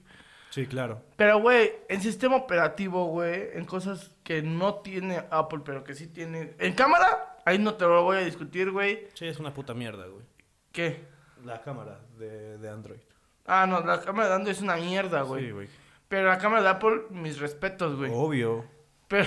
Sí, 0.51 0.67
claro. 0.67 1.03
Pero, 1.17 1.41
güey, 1.41 1.73
en 1.89 2.01
sistema 2.01 2.37
operativo, 2.37 3.07
güey, 3.07 3.51
en 3.53 3.65
cosas 3.65 4.13
que 4.23 4.43
no 4.43 4.77
tiene 4.77 5.25
Apple, 5.31 5.61
pero 5.65 5.85
que 5.85 5.95
sí 5.95 6.07
tiene... 6.07 6.55
En 6.59 6.73
cámara, 6.73 7.37
ahí 7.45 7.59
no 7.59 7.75
te 7.75 7.85
lo 7.85 8.05
voy 8.05 8.19
a 8.19 8.21
discutir, 8.21 8.71
güey. 8.71 9.09
Sí, 9.15 9.27
es 9.27 9.39
una 9.39 9.53
puta 9.53 9.75
mierda, 9.75 10.07
güey. 10.07 10.25
¿Qué? 10.73 11.05
La 11.45 11.61
cámara 11.61 12.01
de, 12.19 12.59
de 12.59 12.69
Android. 12.71 13.01
Ah, 13.45 13.67
no, 13.67 13.81
la 13.81 14.01
cámara 14.01 14.29
de 14.29 14.35
Android 14.37 14.55
es 14.57 14.63
una 14.63 14.77
mierda, 14.77 15.23
güey. 15.23 15.45
Sí, 15.45 15.51
güey. 15.51 15.69
Pero 16.09 16.29
la 16.29 16.39
cámara 16.39 16.63
de 16.63 16.69
Apple, 16.69 17.03
mis 17.11 17.39
respetos, 17.39 17.97
güey. 17.97 18.11
Obvio. 18.15 18.65
Pero, 19.09 19.27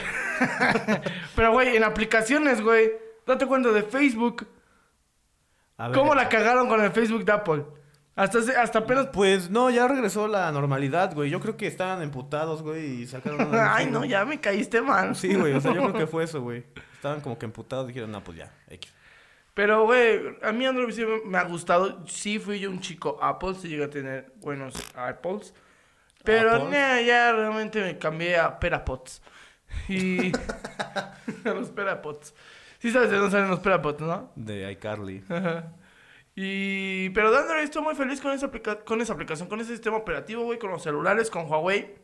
pero, 1.36 1.52
güey, 1.52 1.76
en 1.76 1.84
aplicaciones, 1.84 2.62
güey, 2.62 2.92
date 3.26 3.46
cuenta 3.46 3.72
de 3.72 3.84
Facebook. 3.84 4.48
A 5.80 5.88
ver. 5.88 5.98
¿Cómo 5.98 6.14
la 6.14 6.28
cagaron 6.28 6.68
con 6.68 6.84
el 6.84 6.92
Facebook 6.92 7.24
de 7.24 7.32
Apple? 7.32 7.64
Hasta, 8.14 8.40
hasta 8.62 8.80
apenas... 8.80 9.08
Pues 9.14 9.50
no, 9.50 9.70
ya 9.70 9.88
regresó 9.88 10.28
la 10.28 10.52
normalidad, 10.52 11.16
güey. 11.16 11.30
Yo 11.30 11.40
creo 11.40 11.56
que 11.56 11.68
estaban 11.68 12.02
emputados, 12.02 12.62
güey, 12.62 13.04
y 13.04 13.08
sacaron 13.08 13.42
una 13.48 13.74
Ay, 13.74 13.86
no, 13.86 14.04
ya 14.04 14.26
me 14.26 14.42
caíste 14.42 14.82
mal. 14.82 15.16
Sí, 15.16 15.36
güey, 15.36 15.54
o 15.54 15.62
sea, 15.62 15.74
yo 15.74 15.82
creo 15.84 15.94
que 15.94 16.08
fue 16.12 16.26
eso, 16.26 16.42
güey. 16.42 16.66
Estaban 16.96 17.22
como 17.22 17.40
que 17.40 17.46
emputados 17.46 17.88
dijeron, 17.88 18.12
no, 18.12 18.22
pues 18.22 18.40
ya, 18.40 18.52
X. 18.68 18.94
Pero, 19.54 19.86
güey, 19.86 20.38
a 20.44 20.52
mí 20.52 20.66
Android 20.66 20.94
sí 20.94 21.06
me, 21.26 21.38
ha 21.38 21.44
gustado. 21.44 22.06
Sí 22.08 22.40
fui 22.40 22.60
yo 22.60 22.70
un 22.70 22.82
chico 22.82 23.18
Apple, 23.22 23.56
sí 23.56 23.70
llegué 23.70 23.86
a 23.86 23.90
tener 23.90 24.34
buenos 24.42 24.76
Apples. 24.96 25.54
Pero 26.26 26.56
¿Apples? 26.56 26.72
nah, 26.72 27.00
ya 27.00 27.32
realmente 27.32 27.82
me 27.82 27.98
cambié 27.98 28.38
a 28.38 28.60
Perapots. 28.60 29.22
Y... 29.88 30.34
a 31.46 31.54
los 31.54 31.70
Perapots. 31.70 32.34
Sí 32.80 32.92
sabes 32.92 33.12
de 33.12 33.18
dónde 33.18 33.32
salen 33.32 33.50
los 33.50 33.60
Perapots, 33.60 34.02
¿no? 34.02 34.32
De 34.36 34.72
iCarly. 34.72 35.24
Ajá. 35.30 35.74
Y... 36.36 37.10
Pero 37.10 37.32
de 37.32 37.38
Android 37.40 37.64
estoy 37.64 37.82
muy 37.84 37.96
feliz 37.96 38.22
con 38.22 38.32
esa, 38.32 38.48
aplica- 38.48 38.84
con 38.86 39.02
esa 39.02 39.14
aplicación, 39.14 39.50
con 39.50 39.60
ese 39.60 39.72
sistema 39.74 39.98
operativo, 39.98 40.44
güey, 40.44 40.58
con 40.60 40.72
los 40.72 40.82
celulares, 40.84 41.30
con 41.30 41.50
Huawei. 41.50 41.96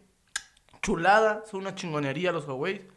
Chulada, 0.82 1.44
son 1.46 1.62
una 1.62 1.76
chingonería 1.76 2.32
los 2.32 2.46
Huawei. 2.46 2.88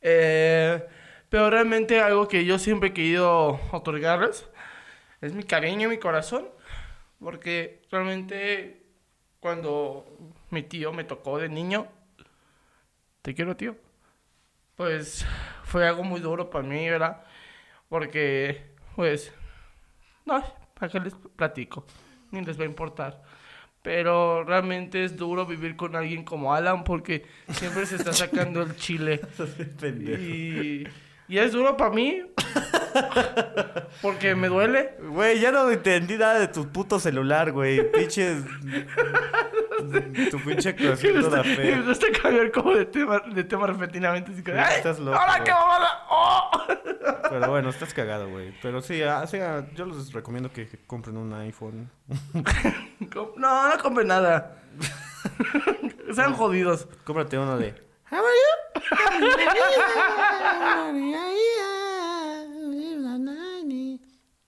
Eh, 0.00 0.86
pero 1.28 1.50
realmente 1.50 2.00
algo 2.00 2.28
que 2.28 2.44
yo 2.44 2.58
siempre 2.58 2.90
he 2.90 2.92
querido 2.92 3.60
otorgarles 3.72 4.48
es 5.20 5.32
mi 5.34 5.42
cariño 5.42 5.88
y 5.88 5.90
mi 5.90 5.98
corazón. 5.98 6.48
Porque 7.18 7.82
realmente 7.90 8.82
cuando 9.40 10.06
mi 10.50 10.62
tío 10.62 10.92
me 10.92 11.04
tocó 11.04 11.38
de 11.38 11.48
niño, 11.48 11.88
te 13.22 13.34
quiero 13.34 13.56
tío, 13.56 13.76
pues 14.82 15.24
fue 15.62 15.86
algo 15.86 16.02
muy 16.02 16.18
duro 16.18 16.50
para 16.50 16.66
mí, 16.66 16.90
¿verdad? 16.90 17.22
Porque, 17.88 18.62
pues, 18.96 19.32
no, 20.26 20.42
¿para 20.74 20.90
qué 20.90 20.98
les 20.98 21.14
platico? 21.36 21.86
Ni 22.32 22.44
les 22.44 22.58
va 22.58 22.64
a 22.64 22.66
importar. 22.66 23.22
Pero 23.80 24.42
realmente 24.42 25.04
es 25.04 25.16
duro 25.16 25.46
vivir 25.46 25.76
con 25.76 25.94
alguien 25.94 26.24
como 26.24 26.52
Alan 26.52 26.82
porque 26.82 27.24
siempre 27.50 27.86
se 27.86 27.94
está 27.94 28.12
sacando 28.12 28.60
el 28.62 28.74
chile. 28.74 29.20
Y, 29.84 30.84
y 31.28 31.38
es 31.38 31.52
duro 31.52 31.76
para 31.76 31.90
mí. 31.90 32.22
Porque 34.02 34.34
me 34.34 34.48
duele. 34.48 34.96
Güey, 35.00 35.38
ya 35.38 35.52
no 35.52 35.70
entendí 35.70 36.18
nada 36.18 36.40
de 36.40 36.48
tu 36.48 36.72
puto 36.72 36.98
celular, 36.98 37.52
güey. 37.52 37.88
Pinches. 37.92 38.42
tu 40.30 40.40
pinche 40.40 40.72
toda 40.72 40.92
gusta, 40.92 41.42
y 41.44 41.56
me 41.56 41.82
gusta 41.82 42.06
cambiar 42.22 42.50
como 42.52 42.74
de 42.74 42.86
tema, 42.86 43.20
de 43.20 43.44
tema 43.44 43.66
repentinamente. 43.66 44.32
Así 44.32 44.42
que, 44.42 44.52
¡ay! 44.52 44.76
estás 44.76 44.98
loco, 44.98 45.18
¡Ahora 45.18 45.44
qué 45.44 45.50
mamada! 45.50 46.06
¡Oh! 46.10 46.50
Pero 47.30 47.50
bueno, 47.50 47.70
estás 47.70 47.94
cagado, 47.94 48.28
güey. 48.28 48.54
Pero 48.62 48.80
sí, 48.80 49.02
ah, 49.02 49.26
sí, 49.26 49.38
ah, 49.38 49.66
yo 49.74 49.86
les 49.86 50.12
recomiendo 50.12 50.52
que 50.52 50.68
compren 50.86 51.16
un 51.16 51.32
iPhone. 51.34 51.90
No, 53.36 53.68
no 53.68 53.82
compren 53.82 54.08
nada. 54.08 54.62
Sean 56.12 56.34
jodidos. 56.34 56.88
Cómprate 57.04 57.38
uno 57.38 57.56
de. 57.56 57.74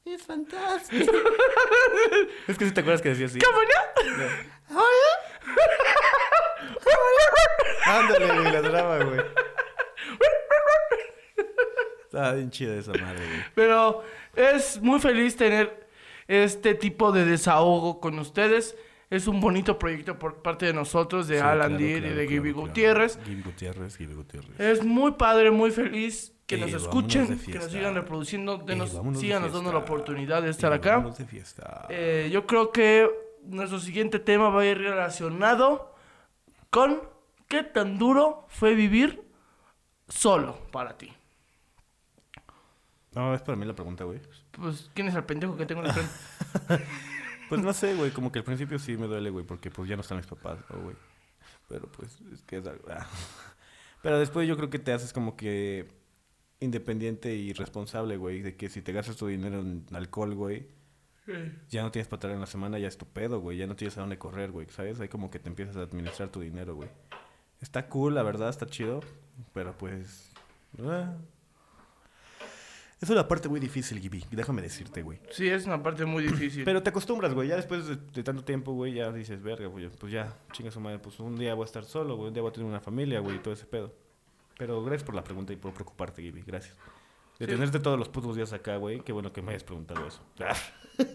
Es 0.04 0.22
fantástico. 0.22 1.12
Es 2.46 2.58
que 2.58 2.66
si 2.66 2.72
te 2.72 2.80
acuerdas 2.80 3.02
que 3.02 3.08
decía 3.08 3.26
así. 3.26 3.38
¿Qué 3.38 3.46
mañana? 3.46 4.28
Ándale, 8.00 8.26
güey, 8.40 8.52
la 8.52 8.60
drama, 8.62 9.04
güey. 9.04 9.20
Estaba 12.04 12.32
bien 12.34 12.50
chida 12.50 12.76
esa 12.76 12.92
madre, 12.92 13.18
güey. 13.26 13.40
Pero 13.54 14.02
es 14.36 14.80
muy 14.80 15.00
feliz 15.00 15.36
tener 15.36 15.88
este 16.28 16.74
tipo 16.74 17.12
de 17.12 17.24
desahogo 17.24 18.00
con 18.00 18.18
ustedes. 18.18 18.76
Es 19.10 19.26
un 19.26 19.40
bonito 19.40 19.78
proyecto 19.78 20.18
por 20.18 20.42
parte 20.42 20.66
de 20.66 20.72
nosotros, 20.72 21.28
de 21.28 21.36
Sí, 21.36 21.42
Alan 21.42 21.68
claro, 21.70 21.76
Deere 21.84 22.06
y 22.08 22.10
de 22.10 22.26
claro, 22.26 22.28
Gibi. 22.30 22.52
Gutiérrez. 22.52 23.18
Gibi 23.24 23.42
Gutiérrez, 23.42 23.96
Gibi 23.96 24.14
Gutiérrez. 24.14 24.58
Es 24.58 24.84
muy 24.84 25.12
padre, 25.12 25.50
muy 25.50 25.70
feliz 25.70 26.32
que 26.46 26.56
nos 26.58 26.72
escuchen, 26.72 27.38
que 27.38 27.58
nos 27.58 27.70
sigan 27.70 27.94
reproduciendo, 27.94 28.58
de 28.58 28.74
Y 28.74 28.78
nos, 28.78 28.94
vámonos 28.94 29.20
de 29.20 29.26
síganos 29.26 29.52
dando 29.52 29.72
la 29.72 29.78
oportunidad 29.78 30.42
de 30.42 30.50
estar 30.50 30.72
acá. 30.72 31.00
de. 31.00 31.26
Eh, 31.90 32.30
yo 32.32 32.46
creo 32.46 32.70
que 32.72 33.10
nuestro 33.44 33.78
siguiente 33.78 34.18
tema 34.18 34.48
va 34.48 34.62
a 34.62 34.66
ir 34.66 34.78
relacionado 34.78 35.94
con 36.70 37.13
qué 37.54 37.62
tan 37.62 37.98
duro 37.98 38.46
fue 38.48 38.74
vivir 38.74 39.22
solo 40.08 40.58
para 40.72 40.98
ti. 40.98 41.12
No, 43.12 43.32
es 43.32 43.42
para 43.42 43.56
mí 43.56 43.64
la 43.64 43.76
pregunta, 43.76 44.02
güey. 44.02 44.20
Pues, 44.50 44.90
¿quién 44.92 45.06
es 45.06 45.14
el 45.14 45.22
pendejo 45.22 45.56
que 45.56 45.66
tengo 45.66 45.82
en 45.82 45.88
la 45.88 45.94
frente? 45.94 46.84
Pues 47.46 47.60
no 47.60 47.74
sé, 47.74 47.94
güey, 47.94 48.10
como 48.10 48.32
que 48.32 48.38
al 48.38 48.44
principio 48.44 48.78
sí 48.78 48.96
me 48.96 49.06
duele, 49.06 49.28
güey, 49.28 49.44
porque 49.44 49.70
pues 49.70 49.86
ya 49.86 49.96
no 49.96 50.00
están 50.00 50.16
mis 50.16 50.26
papás, 50.26 50.58
¿no, 50.70 50.80
güey. 50.80 50.96
Pero 51.68 51.92
pues 51.92 52.18
es 52.32 52.42
que 52.42 52.56
es 52.56 52.66
algo... 52.66 52.84
ah. 52.90 53.06
Pero 54.02 54.18
después 54.18 54.48
yo 54.48 54.56
creo 54.56 54.70
que 54.70 54.78
te 54.78 54.94
haces 54.94 55.12
como 55.12 55.36
que 55.36 55.86
independiente 56.58 57.34
y 57.34 57.52
responsable, 57.52 58.16
güey, 58.16 58.40
de 58.40 58.56
que 58.56 58.70
si 58.70 58.80
te 58.80 58.92
gastas 58.92 59.16
tu 59.16 59.26
dinero 59.26 59.60
en 59.60 59.84
alcohol, 59.92 60.34
güey, 60.34 60.68
ya 61.68 61.82
no 61.82 61.92
tienes 61.92 62.08
para 62.08 62.20
traer 62.20 62.34
en 62.34 62.40
la 62.40 62.46
semana, 62.46 62.78
ya 62.78 62.88
es 62.88 62.96
tu 62.96 63.06
pedo, 63.06 63.40
güey, 63.40 63.58
ya 63.58 63.66
no 63.66 63.76
tienes 63.76 63.96
a 63.98 64.00
dónde 64.00 64.18
correr, 64.18 64.50
güey, 64.50 64.66
¿sabes? 64.70 64.98
Ahí 65.00 65.08
como 65.08 65.30
que 65.30 65.38
te 65.38 65.50
empiezas 65.50 65.76
a 65.76 65.82
administrar 65.82 66.30
tu 66.30 66.40
dinero, 66.40 66.74
güey. 66.74 66.88
Está 67.64 67.88
cool, 67.88 68.14
la 68.14 68.22
verdad, 68.22 68.50
está 68.50 68.66
chido, 68.66 69.00
pero 69.54 69.72
pues... 69.78 70.30
ah. 70.86 71.14
Es 73.00 73.08
una 73.08 73.26
parte 73.26 73.48
muy 73.48 73.58
difícil, 73.58 74.00
Gibi, 74.00 74.22
déjame 74.30 74.60
decirte, 74.60 75.00
güey. 75.00 75.18
Sí, 75.30 75.48
es 75.48 75.64
una 75.64 75.82
parte 75.82 76.04
muy 76.04 76.24
difícil. 76.28 76.62
Pero 76.62 76.82
te 76.82 76.90
acostumbras, 76.90 77.32
güey. 77.32 77.48
Ya 77.48 77.56
después 77.56 77.86
de, 77.86 77.96
de 77.96 78.22
tanto 78.22 78.44
tiempo, 78.44 78.72
güey, 78.72 78.92
ya 78.92 79.10
dices, 79.12 79.42
verga, 79.42 79.66
güey. 79.66 79.88
Pues 79.88 80.12
ya, 80.12 80.36
chinga 80.52 80.70
su 80.70 80.78
madre. 80.78 80.98
Pues 80.98 81.18
un 81.20 81.36
día 81.38 81.54
voy 81.54 81.62
a 81.62 81.64
estar 81.64 81.84
solo, 81.84 82.16
güey. 82.16 82.28
Un 82.28 82.34
día 82.34 82.42
voy 82.42 82.50
a 82.50 82.52
tener 82.52 82.68
una 82.68 82.80
familia, 82.80 83.20
güey, 83.20 83.36
y 83.36 83.38
todo 83.38 83.54
ese 83.54 83.64
pedo. 83.64 83.94
Pero 84.58 84.84
gracias 84.84 85.04
por 85.04 85.14
la 85.14 85.24
pregunta 85.24 85.54
y 85.54 85.56
por 85.56 85.72
preocuparte, 85.72 86.20
Gibi. 86.20 86.42
Gracias. 86.46 86.76
De 87.38 87.46
Sí. 87.46 87.52
tenerte 87.52 87.80
todos 87.80 87.98
los 87.98 88.10
putos 88.10 88.36
días 88.36 88.52
acá, 88.52 88.76
güey. 88.76 89.00
Qué 89.00 89.12
bueno 89.12 89.32
que 89.32 89.40
me 89.40 89.52
hayas 89.52 89.64
preguntado 89.64 90.06
eso. 90.06 90.20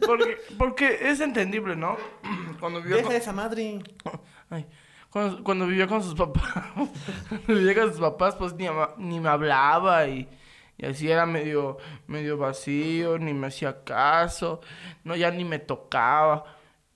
Porque, 0.03 0.37
porque 0.57 1.09
es 1.11 1.19
entendible, 1.19 1.75
¿no? 1.75 1.95
Cuando 2.59 2.81
vivía 2.81 3.03
con, 3.03 3.13
esa 3.13 3.33
madre. 3.33 3.83
ay, 4.49 4.65
cuando, 5.11 5.43
cuando 5.43 5.65
vivía 5.67 5.87
con 5.87 6.03
sus 6.03 6.15
papás, 6.15 6.65
vivía 7.47 7.75
con 7.75 7.89
sus 7.91 7.99
papás, 7.99 8.35
pues 8.35 8.53
ni, 8.53 8.67
ni 8.97 9.19
me 9.19 9.29
hablaba 9.29 10.07
y, 10.07 10.29
y 10.77 10.85
así 10.85 11.09
era 11.11 11.25
medio, 11.25 11.77
medio 12.07 12.37
vacío, 12.37 13.17
ni 13.17 13.33
me 13.33 13.47
hacía 13.47 13.83
caso, 13.83 14.61
no, 15.03 15.15
ya 15.15 15.31
ni 15.31 15.43
me 15.45 15.59
tocaba. 15.59 16.43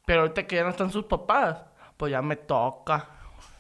Pero 0.06 0.22
ahorita 0.22 0.46
que 0.48 0.58
ya 0.58 0.64
no 0.64 0.70
están 0.70 0.92
sus 0.92 1.06
papás, 1.06 1.64
pues 1.98 2.12
ya 2.12 2.22
me 2.22 2.36
toca, 2.36 3.10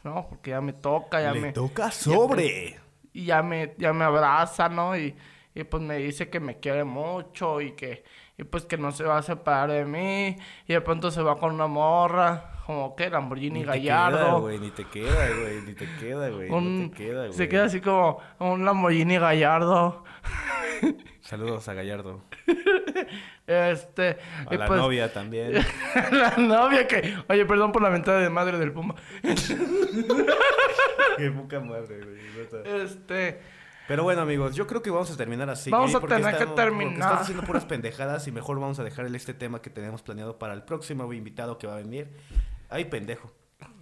¿no? 0.04 0.28
Porque 0.30 0.52
ya 0.52 0.62
me 0.62 0.74
toca, 0.74 1.22
ya 1.22 1.32
Le 1.34 1.40
me... 1.42 1.52
toca 1.54 1.90
sobre. 1.92 2.80
y 3.14 3.26
ya 3.26 3.42
me, 3.42 3.74
ya 3.78 3.94
me 3.94 4.04
abraza, 4.06 4.70
¿no? 4.70 4.98
Y, 4.98 5.16
Y 5.56 5.64
pues 5.66 5.84
me 5.84 5.98
dice 5.98 6.30
que 6.30 6.40
me 6.40 6.60
quiere 6.60 6.84
mucho 6.84 7.62
y 7.62 7.74
que, 7.74 8.04
y 8.38 8.44
pues 8.44 8.66
que 8.66 8.78
no 8.78 8.92
se 8.92 9.04
va 9.04 9.18
a 9.20 9.22
separar 9.24 9.70
de 9.72 9.86
mí. 9.86 10.36
Y 10.68 10.74
de 10.74 10.82
pronto 10.82 11.12
se 11.12 11.22
va 11.22 11.38
con 11.38 11.54
una 11.54 11.68
morra, 11.68 12.53
como 12.66 12.96
que 12.96 13.10
Lamborghini 13.10 13.60
Ni 13.60 13.66
te 13.66 13.72
Gallardo. 13.72 14.18
queda, 14.18 14.34
güey, 14.40 14.60
ni 14.60 14.72
te 14.72 14.86
queda, 14.86 15.30
güey, 15.30 15.62
ni 15.66 15.74
te 15.74 15.88
queda, 16.00 16.30
güey, 16.30 16.50
un- 16.50 16.84
no 16.84 16.90
te 16.92 16.96
queda, 16.98 17.20
güey. 17.26 17.34
se 17.34 17.50
queda 17.50 17.66
así 17.66 17.82
como 17.82 18.20
un 18.40 18.64
Lamborghini 18.66 19.18
Gallardo. 19.18 20.04
Saludos 21.22 21.68
a 21.70 21.74
Gallardo. 21.74 22.22
Este. 23.48 24.18
A 24.48 24.54
y 24.54 24.58
la 24.58 24.66
pues, 24.68 24.80
novia 24.80 25.12
también. 25.14 25.54
la 26.12 26.36
novia 26.38 26.88
que. 26.88 27.14
Oye, 27.30 27.46
perdón 27.46 27.72
por 27.72 27.82
la 27.82 27.90
mentada 27.90 28.20
de 28.20 28.30
madre 28.30 28.58
del 28.58 28.72
Puma. 28.72 28.96
Qué 31.18 31.32
poca 31.32 31.60
madre, 31.60 32.00
güey. 32.04 32.82
Este. 32.84 33.40
Pero 33.88 34.04
bueno, 34.04 34.22
amigos, 34.22 34.56
yo 34.56 34.66
creo 34.66 34.82
que 34.82 34.90
vamos 34.90 35.12
a 35.12 35.18
terminar 35.18 35.50
así. 35.50 35.70
Vamos 35.70 35.92
güey, 35.92 36.04
a 36.04 36.08
tener 36.08 36.24
que 36.24 36.30
estamos- 36.32 36.46
porque 36.56 36.62
terminar. 36.62 36.94
Estamos 36.94 37.22
haciendo 37.22 37.44
puras 37.44 37.66
pendejadas 37.66 38.28
y 38.28 38.32
mejor 38.32 38.60
vamos 38.60 38.80
a 38.80 38.84
dejar 38.84 39.06
este 39.14 39.34
tema 39.34 39.62
que 39.62 39.70
tenemos 39.70 40.02
planeado 40.02 40.40
para 40.40 40.54
el 40.54 40.64
próximo 40.64 41.12
invitado 41.14 41.58
que 41.58 41.68
va 41.68 41.74
a 41.74 41.78
venir. 41.78 42.10
Ay, 42.74 42.86
pendejo. 42.86 43.32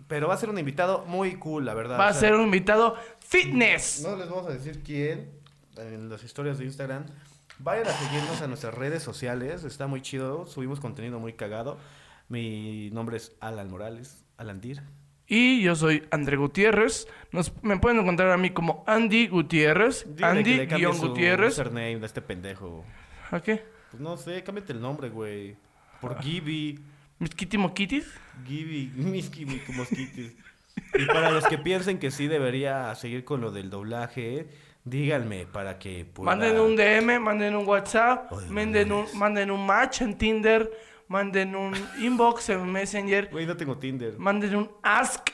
Pero 0.10 0.28
va 0.28 0.34
a 0.34 0.38
ser 0.38 0.50
un 0.50 0.60
invitado 0.60 1.06
muy 1.06 1.36
cool, 1.36 1.64
la 1.64 1.74
verdad. 1.74 1.98
Va 1.98 2.08
a 2.08 2.10
o 2.10 2.14
sea, 2.14 2.20
ser 2.20 2.34
un 2.36 2.44
invitado 2.44 2.98
fitness. 3.22 4.04
No 4.06 4.18
les 4.18 4.30
vamos 4.30 4.48
a 4.48 4.50
decir 4.50 4.84
quién 4.84 5.32
en 5.78 6.10
las 6.10 6.26
historias 6.26 6.58
de 6.58 6.66
Instagram. 6.66 7.06
Vayan 7.60 7.88
a 7.88 7.92
seguirnos 7.92 8.42
a 8.42 8.48
nuestras 8.48 8.74
redes 8.74 9.02
sociales. 9.02 9.64
Está 9.64 9.88
muy 9.88 10.02
chido. 10.02 10.46
Subimos 10.46 10.82
contenido 10.82 11.20
muy 11.20 11.32
cagado. 11.32 11.78
Mi 12.28 12.90
nombre 12.92 13.16
es 13.16 13.32
Alan 13.40 13.70
Morales. 13.70 14.26
Alan 14.36 14.60
Dir. 14.60 14.82
Y 15.26 15.62
yo 15.62 15.78
soy 15.78 16.06
André 16.12 16.36
Gutiérrez. 16.36 17.08
Nos, 17.32 17.54
me 17.64 17.80
pueden 17.80 18.00
encontrar 18.00 18.32
a 18.32 18.38
mí 18.38 18.50
como 18.50 18.84
Andy 18.88 19.28
Gutiérrez. 19.28 20.06
Dile 20.06 20.68
que 20.68 20.78
le 20.78 20.84
su 20.94 21.06
Andy-Gutiérrez. 21.06 21.54
username 21.54 21.98
de 21.98 22.06
este 22.06 22.22
pendejo. 22.22 22.84
¿A 23.32 23.40
qué? 23.40 23.64
Pues 23.92 24.02
no 24.02 24.18
sé, 24.18 24.44
cámbiate 24.44 24.74
el 24.74 24.82
nombre, 24.82 25.10
güey. 25.10 25.56
Por 26.02 26.22
Gibby. 26.22 26.78
¿Mis 27.22 27.36
Kitty 27.36 27.58
Moquitis? 27.60 28.06
Gibby. 28.48 28.92
Miski 28.96 29.46
Mosquitis. 29.46 30.34
Y 30.96 31.06
para 31.06 31.30
los 31.30 31.46
que 31.46 31.60
piensen 31.60 32.00
que 32.00 32.10
sí 32.10 32.28
debería 32.28 32.94
seguir 32.96 33.24
con 33.24 33.42
lo 33.42 33.52
del 33.52 33.70
doblaje, 33.70 34.48
díganme 34.86 35.46
para 35.46 35.78
que 35.78 36.04
pueda... 36.04 36.26
Manden 36.32 36.60
un 36.60 36.76
DM, 36.76 37.20
manden 37.20 37.56
un 37.56 37.68
WhatsApp, 37.68 38.32
Ay, 38.34 38.50
manden 38.50 38.92
un, 38.92 39.06
manden 39.14 39.52
un 39.52 39.64
match 39.64 40.02
en 40.02 40.18
Tinder, 40.18 40.72
manden 41.10 41.56
un 41.56 41.76
inbox 42.00 42.50
en 42.50 42.72
Messenger, 42.72 43.30
Güey, 43.32 43.46
no 43.46 43.56
tengo 43.56 43.78
Tinder. 43.78 44.18
manden 44.18 44.56
un 44.56 44.72
ask, 44.82 45.30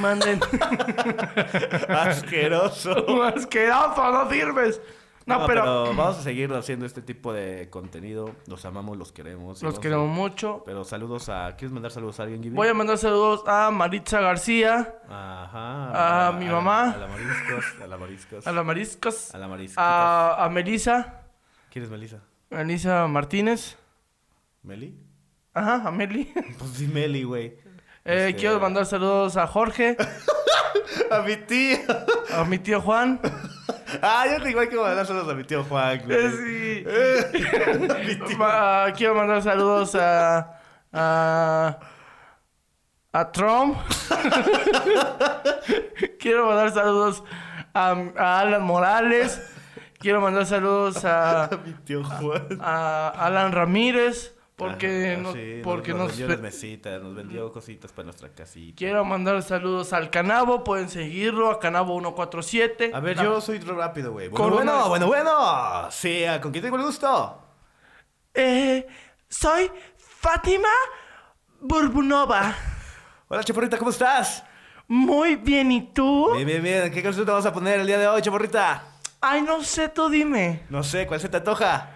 manden 0.00 0.40
Asqueroso. 1.88 3.22
asqueroso, 3.24 4.12
no 4.12 4.30
sirves. 4.30 4.80
No, 5.28 5.40
No, 5.40 5.46
pero, 5.46 5.60
pero... 5.62 5.84
vamos 5.94 6.16
a 6.18 6.22
seguir 6.22 6.52
haciendo 6.54 6.86
este 6.86 7.02
tipo 7.02 7.32
de 7.32 7.68
contenido. 7.70 8.34
Los 8.46 8.64
amamos, 8.64 8.96
los 8.96 9.12
queremos. 9.12 9.62
los 9.62 9.78
queremos 9.78 10.08
a- 10.10 10.12
mucho. 10.12 10.62
Pero 10.64 10.84
saludos 10.84 11.28
a... 11.28 11.54
¿Quieres 11.56 11.72
mandar 11.72 11.92
saludos 11.92 12.18
a 12.18 12.22
alguien? 12.24 12.54
Voy 12.54 12.66
a 12.68 12.74
mandar 12.74 12.96
saludos 12.98 13.42
a 13.46 13.70
Maritza 13.70 14.20
García, 14.20 14.94
Ajá. 15.08 16.28
A 16.28 16.32
mi 16.32 16.46
mamá. 16.46 16.92
A 16.92 16.96
la 16.96 17.06
mariscos. 17.06 17.64
A 17.82 17.86
la 17.86 17.96
mariscos. 17.98 18.46
a 18.46 18.52
la 18.52 18.62
Mariscos, 18.62 19.34
A 19.34 19.38
la 19.38 19.48
mariscos. 19.48 19.78
a, 19.78 20.44
a 20.44 20.48
Melisa. 20.48 21.22
Melisa 22.50 23.06
Martínez, 23.06 23.76
¿Meli? 24.62 24.98
ajá, 25.54 25.86
a 25.86 25.90
Meli. 25.90 26.32
Pues 26.58 26.70
sí, 26.72 26.86
Meli, 26.88 27.22
güey. 27.22 27.46
Eh, 28.04 28.28
Este- 28.30 28.36
Quiero 28.36 28.58
mandar 28.58 28.86
saludos 28.86 29.36
a 29.36 29.46
Jorge, 29.46 29.96
A 31.10 31.20
mi 31.20 31.36
tío. 31.36 31.78
a 32.34 32.44
mi 32.44 32.58
tío 32.58 32.80
Juan. 32.80 33.20
Ah, 34.02 34.26
yo 34.30 34.42
te 34.42 34.50
igual 34.50 34.68
que 34.68 34.76
mandar 34.76 35.06
saludos 35.06 35.30
a 35.30 35.34
mi 35.34 35.44
tío 35.44 35.64
Juan, 35.64 36.00
güey. 36.04 36.84
Eh, 36.86 37.26
sí. 37.32 38.34
Ma- 38.38 38.92
quiero 38.96 39.14
mandar 39.14 39.42
saludos 39.42 39.94
a. 39.94 40.58
a. 40.92 41.78
a 43.12 43.32
Trump. 43.32 43.76
quiero 46.18 46.46
mandar 46.46 46.70
saludos 46.72 47.22
a, 47.74 47.90
a 48.16 48.40
Alan 48.40 48.62
Morales. 48.62 49.40
Quiero 49.98 50.20
mandar 50.20 50.46
saludos 50.46 51.04
a. 51.04 51.44
A 51.44 51.56
mi 51.56 51.72
tío 51.84 52.04
Juan. 52.04 52.58
a 52.60 53.08
Alan 53.08 53.52
Ramírez. 53.52 54.34
Porque, 54.58 55.14
Ah, 55.16 55.22
no- 55.22 55.32
sí, 55.32 55.60
porque 55.62 55.92
nos, 55.92 56.00
nos, 56.00 56.08
vendió 56.08 56.26
unas 56.26 56.40
mesitas, 56.40 57.00
nos 57.00 57.14
vendió 57.14 57.52
cositas 57.52 57.92
para 57.92 58.06
nuestra 58.06 58.28
casita. 58.30 58.74
Quiero 58.76 59.04
mandar 59.04 59.40
saludos 59.44 59.92
al 59.92 60.10
Canabo. 60.10 60.64
Pueden 60.64 60.88
seguirlo 60.88 61.52
a 61.52 61.60
Canabo 61.60 61.92
147. 62.00 62.90
A 62.92 62.98
ver, 62.98 63.16
yo 63.22 63.40
soy 63.40 63.60
rápido, 63.60 64.10
güey. 64.10 64.26
Bueno, 64.26 64.50
bueno, 64.56 64.88
bueno, 64.88 65.06
bueno. 65.06 65.90
Sí, 65.92 66.24
¿a 66.24 66.40
¿con 66.40 66.50
quién 66.50 66.64
tengo 66.64 66.76
el 66.76 66.82
gusto? 66.82 67.40
Eh, 68.34 68.84
soy 69.28 69.70
Fátima 69.96 70.68
Burbunova. 71.60 72.52
Hola, 73.28 73.44
chaporrita, 73.44 73.78
¿cómo 73.78 73.90
estás? 73.90 74.42
Muy 74.88 75.36
bien, 75.36 75.70
¿y 75.70 75.92
tú? 75.92 76.32
Bien, 76.34 76.46
bien, 76.46 76.62
bien. 76.64 76.90
¿Qué 76.90 77.00
canción 77.00 77.24
te 77.24 77.30
vamos 77.30 77.46
a 77.46 77.52
poner 77.52 77.78
el 77.78 77.86
día 77.86 77.98
de 77.98 78.08
hoy, 78.08 78.22
chaporrita? 78.22 78.82
Ay, 79.20 79.42
no 79.42 79.62
sé, 79.62 79.88
tú 79.88 80.08
dime. 80.08 80.64
No 80.68 80.82
sé, 80.82 81.06
¿cuál 81.06 81.20
se 81.20 81.28
te 81.28 81.36
antoja? 81.36 81.90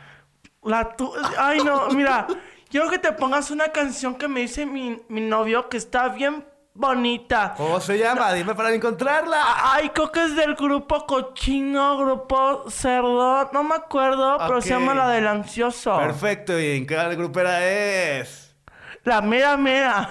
La 0.65 0.95
tu... 0.97 1.13
Ay, 1.39 1.59
no, 1.65 1.89
mira. 1.91 2.27
Quiero 2.73 2.89
que 2.89 2.99
te 2.99 3.13
pongas 3.13 3.51
una 3.51 3.69
canción 3.69 4.15
que 4.15 4.29
me 4.29 4.41
dice 4.41 4.65
mi, 4.65 4.99
mi 5.11 5.21
novio 5.21 5.69
que 5.69 5.77
está 5.77 6.09
bien 6.09 6.43
bonita. 6.73 7.53
¿Cómo 7.55 7.79
se 7.83 7.99
llama? 7.99 8.33
Dime 8.33 8.55
para 8.55 8.73
encontrarla. 8.73 9.37
Ay, 9.75 9.91
creo 9.91 10.11
que 10.11 10.25
es 10.25 10.35
del 10.35 10.55
grupo 10.55 11.05
cochino, 11.07 11.99
grupo 11.99 12.65
cerdo. 12.71 13.51
No 13.53 13.63
me 13.63 13.75
acuerdo, 13.75 14.39
pero 14.39 14.63
se 14.63 14.71
llama 14.71 14.95
la 14.95 15.11
del 15.11 15.27
ansioso. 15.27 15.99
Perfecto, 15.99 16.59
¿y 16.59 16.79
en 16.79 16.87
qué 16.87 16.97
grupera 17.15 17.63
es? 17.63 18.57
La 19.05 19.21
mera 19.21 19.55
mera. 19.59 20.09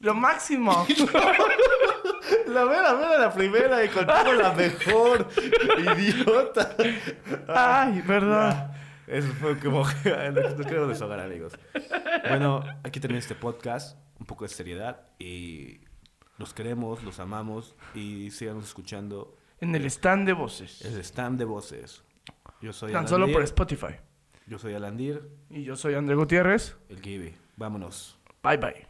Lo 0.00 0.12
máximo. 0.14 0.86
La 2.46 2.64
mera, 2.64 2.94
mera, 2.94 3.18
la 3.18 3.32
primera 3.32 3.84
y 3.84 3.88
contigo 3.88 4.32
la 4.32 4.52
mejor. 4.52 5.28
Idiota. 5.96 6.74
Ay, 7.48 8.02
perdón. 8.04 8.75
Eso 9.06 9.28
fue 9.34 9.58
como 9.58 9.84
no 10.04 10.64
quiero 10.64 10.88
desahogar, 10.88 11.20
amigos. 11.20 11.52
Bueno, 12.28 12.64
aquí 12.82 13.00
termina 13.00 13.18
este 13.18 13.34
podcast, 13.34 13.98
un 14.18 14.26
poco 14.26 14.44
de 14.44 14.48
seriedad 14.48 15.02
y 15.18 15.80
los 16.38 16.52
queremos, 16.52 17.02
los 17.02 17.20
amamos 17.20 17.74
y 17.94 18.30
síganos 18.30 18.64
escuchando 18.64 19.36
En 19.60 19.74
el 19.74 19.84
stand 19.86 20.26
de 20.26 20.32
voces. 20.32 20.82
el 20.82 20.98
stand 21.00 21.38
de 21.38 21.44
voces. 21.44 22.02
Yo 22.60 22.72
soy 22.72 22.92
Tan 22.92 23.06
solo 23.06 23.30
por 23.30 23.42
Spotify. 23.42 23.96
Yo 24.46 24.58
soy 24.58 24.74
Alandir, 24.74 25.28
Y 25.50 25.64
yo 25.64 25.76
soy 25.76 25.94
André 25.94 26.14
Gutiérrez. 26.14 26.76
el 26.88 27.00
Gibi. 27.00 27.34
Vámonos. 27.56 28.18
Bye 28.42 28.56
bye. 28.58 28.85